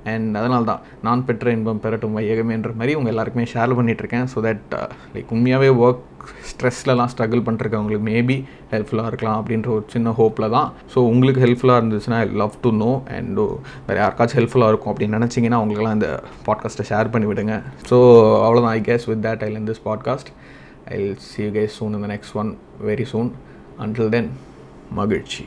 and 0.07 0.37
அதனால 0.37 0.63
தான் 0.65 0.83
நான் 1.03 1.25
பெற்ற 1.25 1.53
இன்பம் 1.53 1.83
பெறட்டும் 1.85 2.17
வையகமேன்ற 2.19 2.73
மாதிரி 2.75 2.95
உங்கள் 2.95 3.13
எல்லாருக்குமே 3.13 3.47
ஷேர் 3.53 3.79
பண்ணிகிட்ருக்கேன் 3.79 4.29
ஸோ 4.33 4.41
தட் 4.45 4.67
லைக் 5.15 5.27
uh, 5.27 5.35
உண்மையாகவே 5.35 5.71
ஒர்க் 5.83 6.05
ஸ்ட்ரெஸ்லலாம் 6.51 7.11
ஸ்ட்ரகிள் 7.13 7.43
பண்ணிருக்கவங்களுக்கு 7.47 8.07
மேபி 8.13 8.37
ஹெல்ப்ஃபுல்லாக 8.73 9.11
இருக்கலாம் 9.11 9.39
அப்படின்ற 9.41 9.69
ஒரு 9.77 9.85
சின்ன 9.95 10.11
ஹோப்பில் 10.21 10.49
தான். 10.57 10.69
ஸோ 10.95 10.99
உங்களுக்கு 11.13 11.43
ஹெல்ப்ஃபுல்லாக 11.45 11.81
இருந்துச்சுன்னா 11.83 12.19
I 12.25 12.29
love 12.43 12.57
to 12.67 12.73
know 12.85 12.93
and 13.17 13.41
வேறு 13.87 13.99
யாருக்காச்சும் 14.03 14.39
ஹெல்ப்ஃபுல்லாக 14.41 14.73
இருக்கும் 14.73 14.93
அப்படின்னு 14.93 15.19
நினச்சிங்கன்னா 15.19 15.61
அவங்களுக்குலாம் 15.61 15.99
இந்த 15.99 16.11
பாட்காஸ்ட்டை 16.49 16.87
ஷேர் 16.93 17.13
பண்ணி 17.15 17.29
விடுங்க. 17.33 17.57
ஸோ 17.91 17.99
அவ்வளோதான் 18.47 18.75
I 18.79 18.81
guess 18.91 19.09
with 19.13 19.25
that 19.29 19.45
I 19.49 19.51
end 19.61 19.69
this 19.73 19.85
podcast 19.89 20.31
I 20.97 21.01
see 21.29 21.43
you 21.45 21.51
guys 21.59 21.77
soon 21.81 21.99
இந்த 22.01 22.11
next 22.15 22.37
one 22.43 22.53
very 22.91 23.07
soon 23.13 23.31
until 23.87 24.09
then 24.17 24.31
மகிழ்ச்சி. 25.01 25.45